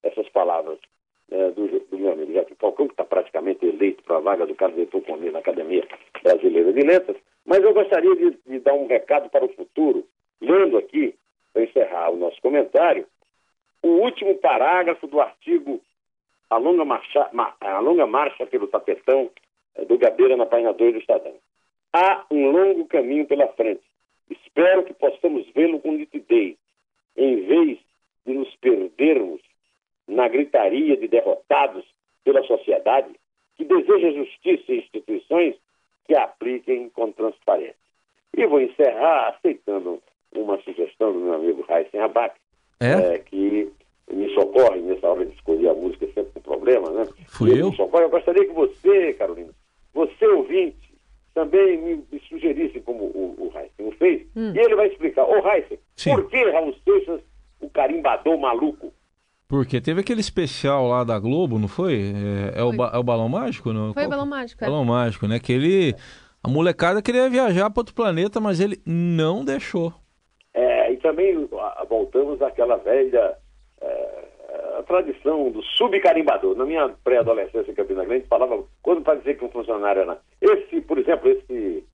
essas 0.00 0.28
palavras 0.28 0.78
é, 1.34 1.50
do, 1.50 1.66
do, 1.66 1.98
meu 1.98 2.12
amigo 2.12 2.32
Jacques 2.32 2.56
Falcão, 2.58 2.86
que 2.86 2.92
está 2.92 3.04
praticamente 3.04 3.66
eleito 3.66 4.04
para 4.04 4.18
a 4.18 4.20
vaga 4.20 4.46
do 4.46 4.54
Carlos 4.54 4.78
Heitor 4.78 5.02
Comigo 5.02 5.32
na 5.32 5.40
Academia 5.40 5.84
Brasileira 6.22 6.72
de 6.72 6.80
Letras, 6.80 7.16
mas 7.44 7.60
eu 7.60 7.74
gostaria 7.74 8.14
de, 8.14 8.38
de 8.46 8.60
dar 8.60 8.74
um 8.74 8.86
recado 8.86 9.28
para 9.28 9.44
o 9.44 9.52
futuro. 9.52 10.06
usando 10.40 10.78
aqui, 10.78 11.12
para 11.52 11.64
encerrar 11.64 12.10
o 12.10 12.16
nosso 12.16 12.40
comentário, 12.40 13.04
o 13.82 13.88
último 13.88 14.36
parágrafo 14.36 15.08
do 15.08 15.20
artigo 15.20 15.80
A 16.48 16.56
Longa 16.56 16.84
Marcha, 16.84 17.28
a 17.60 17.80
longa 17.80 18.06
marcha 18.06 18.46
pelo 18.46 18.68
Tapetão, 18.68 19.28
eh, 19.74 19.84
do 19.84 19.98
Gabeira 19.98 20.36
na 20.36 20.46
página 20.46 20.72
2 20.72 20.92
do 20.92 21.00
Estadão. 21.00 21.34
Há 21.92 22.24
um 22.30 22.50
longo 22.50 22.86
caminho 22.86 23.26
pela 23.26 23.48
frente. 23.48 23.82
Espero 24.30 24.84
que 24.84 24.94
possamos 24.94 25.48
vê-lo 25.50 25.80
com 25.80 25.92
nitidez, 25.92 26.56
em 27.16 27.44
vez 27.44 27.78
de 28.24 28.34
nos 28.34 28.54
perdermos 28.56 29.40
na 30.06 30.28
gritaria 30.28 30.96
de 30.96 31.08
derrotados 31.08 31.84
pela 32.24 32.42
sociedade 32.44 33.08
que 33.56 33.64
deseja 33.64 34.10
justiça 34.12 34.72
e 34.72 34.78
instituições 34.78 35.54
que 36.06 36.14
a 36.14 36.24
apliquem 36.24 36.88
com 36.90 37.12
transparência. 37.12 37.74
E 38.36 38.46
vou 38.46 38.60
encerrar 38.60 39.28
aceitando 39.28 40.02
uma 40.34 40.60
sugestão 40.62 41.12
do 41.12 41.20
meu 41.20 41.34
amigo 41.34 41.64
Raíssen 41.68 42.00
Abac, 42.00 42.34
é? 42.80 43.14
é, 43.14 43.18
que 43.18 43.72
me 44.10 44.34
socorre 44.34 44.80
nessa 44.80 45.08
hora 45.08 45.24
de 45.24 45.34
escolher 45.34 45.68
a 45.68 45.74
música, 45.74 46.06
sempre 46.06 46.32
um 46.36 46.42
problema, 46.42 46.90
né? 46.90 47.06
Fui 47.28 47.50
Ele 47.50 47.62
eu? 47.62 47.70
Me 47.70 47.76
socorre. 47.76 48.04
Eu 48.04 48.10
gostaria 48.10 48.44
que 48.44 48.52
você, 48.52 49.14
Carolina, 49.14 49.50
você 49.92 50.26
ouvinte, 50.26 50.92
também 51.34 51.78
me, 51.78 52.04
me 52.10 52.20
sugerisse 52.28 52.80
como 52.80 53.04
o, 53.04 53.34
o 53.38 53.58
Heisen 53.58 53.88
o 53.88 53.92
fez, 53.92 54.26
e 54.36 54.58
ele 54.58 54.74
vai 54.74 54.88
explicar. 54.88 55.24
Ô, 55.24 55.36
Heisen, 55.48 55.78
por 56.04 56.28
que 56.28 56.50
Raul 56.50 56.74
Seixas, 56.84 57.20
o 57.60 57.68
carimbador 57.70 58.38
maluco? 58.38 58.92
Porque 59.54 59.80
teve 59.80 60.00
aquele 60.00 60.20
especial 60.20 60.88
lá 60.88 61.04
da 61.04 61.16
Globo, 61.16 61.60
não 61.60 61.68
foi? 61.68 62.12
É, 62.54 62.58
é 62.58 62.62
o, 62.64 62.72
ba- 62.72 62.90
é 62.92 62.98
o 62.98 63.04
Balão 63.04 63.28
Mágico? 63.28 63.72
Não? 63.72 63.94
Foi 63.94 64.02
Qual- 64.02 64.10
balão 64.10 64.26
mágico. 64.26 64.64
é. 64.64 64.66
Balão 64.66 64.84
Mágico, 64.84 65.28
né? 65.28 65.38
Que 65.38 65.52
ele... 65.52 65.94
A 66.42 66.48
molecada 66.48 67.00
queria 67.00 67.30
viajar 67.30 67.70
para 67.70 67.80
outro 67.80 67.94
planeta, 67.94 68.40
mas 68.40 68.58
ele 68.58 68.82
não 68.84 69.44
deixou. 69.44 69.94
É, 70.52 70.92
e 70.92 70.96
também 70.96 71.48
voltamos 71.88 72.42
àquela 72.42 72.76
velha 72.78 73.36
é, 73.80 74.24
a 74.80 74.82
tradição 74.82 75.50
do 75.52 75.62
subcarimbador. 75.62 76.56
Na 76.56 76.66
minha 76.66 76.88
pré-adolescência 77.04 77.70
em 77.70 77.74
Campina 77.74 78.04
Grande, 78.04 78.26
falava, 78.26 78.60
quando 78.82 79.02
para 79.02 79.18
dizer 79.20 79.38
que 79.38 79.44
um 79.44 79.50
funcionário 79.50 80.02
era. 80.02 80.18
Esse, 80.42 80.80
por 80.80 80.98
exemplo, 80.98 81.30
esse, 81.30 81.84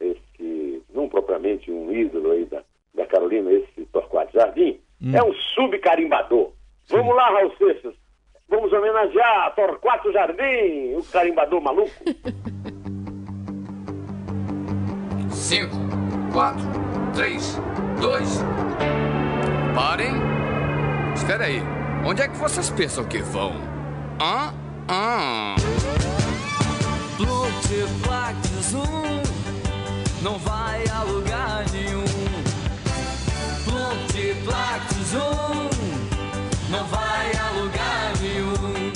esse 0.00 0.82
não 0.92 1.08
propriamente 1.08 1.70
um 1.70 1.92
ídolo 1.92 2.32
aí 2.32 2.44
da, 2.46 2.60
da 2.92 3.06
Carolina, 3.06 3.52
esse 3.52 3.86
Torquato 3.92 4.32
Jardim, 4.32 4.80
é 5.14 5.22
um 5.22 5.32
subcarimbador. 5.54 6.50
Vamos 6.88 7.16
lá, 7.16 7.30
Raul 7.30 7.52
Seixas. 7.56 7.94
Vamos 8.48 8.72
homenagear 8.72 9.54
Torquato 9.54 10.12
Jardim, 10.12 10.96
o 10.96 11.02
carimbador 11.10 11.60
maluco. 11.62 11.90
5, 15.30 15.70
4, 16.32 16.60
3, 17.14 17.60
2. 18.00 18.44
Parem. 19.74 20.12
Espera 21.14 21.44
aí. 21.46 21.62
Onde 22.06 22.22
é 22.22 22.28
que 22.28 22.36
vocês 22.36 22.70
pensam 22.70 23.04
que 23.04 23.18
vão? 23.18 23.52
Hã? 24.20 24.52
Hã? 24.90 25.54
Multiplaque 27.18 28.48
zoom 28.62 29.22
não 30.22 30.38
vai 30.38 30.84
a 30.88 31.02
lugar 31.02 31.64
nenhum. 31.72 32.03
Não 36.74 36.84
vai 36.86 37.32
a 37.36 37.50
lugar 37.60 38.12
nenhum. 38.20 38.92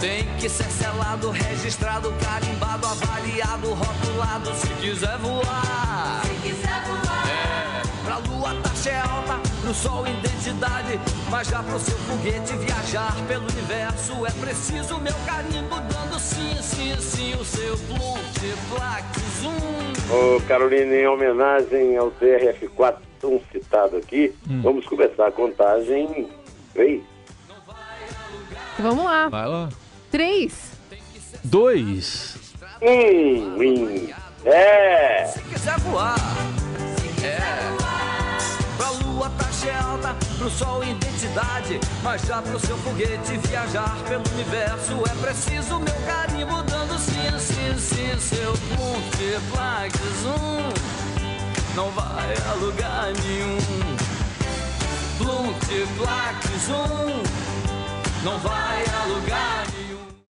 Tem 0.00 0.24
que 0.36 0.48
ser 0.48 0.70
selado, 0.70 1.30
registrado, 1.30 2.14
carimbado, 2.22 2.86
avaliado, 2.86 3.74
rotulado 3.74 4.54
se 4.54 4.68
quiser 4.74 5.18
voar. 5.18 6.22
Se 6.24 6.48
quiser 6.48 6.82
voar. 6.86 7.28
É, 7.28 7.82
pra 8.04 8.18
lua 8.18 8.54
taxa 8.62 8.90
é 8.90 9.00
alta, 9.00 9.40
pro 9.60 9.74
sol 9.74 10.06
identidade, 10.06 11.00
mas 11.28 11.48
já 11.48 11.62
pro 11.64 11.80
seu 11.80 11.98
foguete 11.98 12.52
viajar 12.58 13.12
pelo 13.26 13.42
universo 13.42 14.24
é 14.24 14.30
preciso 14.30 15.00
meu 15.00 15.14
carimbo 15.26 15.74
dando 15.80 16.18
sim, 16.20 16.54
sim, 16.62 16.94
sim, 17.00 17.34
o 17.34 17.44
seu 17.44 17.76
multiplaque 17.88 19.20
zoom. 19.40 20.36
Ô, 20.36 20.40
Carolina, 20.46 20.94
em 20.94 21.08
homenagem 21.08 21.96
ao 21.96 22.12
TRF4 22.12 22.98
tão 23.20 23.40
citado 23.50 23.96
aqui, 23.96 24.32
vamos 24.62 24.86
começar 24.86 25.26
a 25.26 25.32
contagem 25.32 26.28
3. 26.78 27.02
Vamos 28.78 29.04
lá. 29.04 29.28
Vai 29.28 29.48
lá. 29.48 29.68
Três. 30.12 30.70
Dois. 31.42 32.36
Um, 32.80 33.58
win. 33.58 34.14
É! 34.44 35.26
Se 35.26 35.40
quiser 35.40 35.76
voar, 35.80 36.14
é. 37.24 37.36
Pra 38.76 38.90
lua 38.90 39.28
taxa 39.30 39.66
é 39.66 39.74
alta, 39.74 40.14
pro 40.38 40.48
sol 40.48 40.84
identidade, 40.84 41.80
mas 42.04 42.22
já 42.22 42.40
pro 42.40 42.60
seu 42.60 42.78
foguete 42.78 43.36
viajar 43.48 43.96
pelo 44.08 44.22
universo 44.34 44.92
é 45.10 45.26
preciso 45.26 45.80
meu 45.80 45.94
carimbo 46.06 46.62
dando 46.62 46.96
sim, 46.96 47.38
sim, 47.40 47.76
sim, 47.76 48.20
seu 48.20 48.54
multiplaque 48.78 49.98
zoom. 50.22 50.72
Não 51.74 51.90
vai 51.90 52.34
a 52.48 52.54
lugar 52.54 53.12
nenhum. 53.24 53.97
Multiplaque 55.20 56.48
zoom. 56.66 57.22
Não 58.22 58.38
vai 58.38 58.84
a 58.84 59.04
lugar 59.06 59.66
nenhum. 59.72 59.87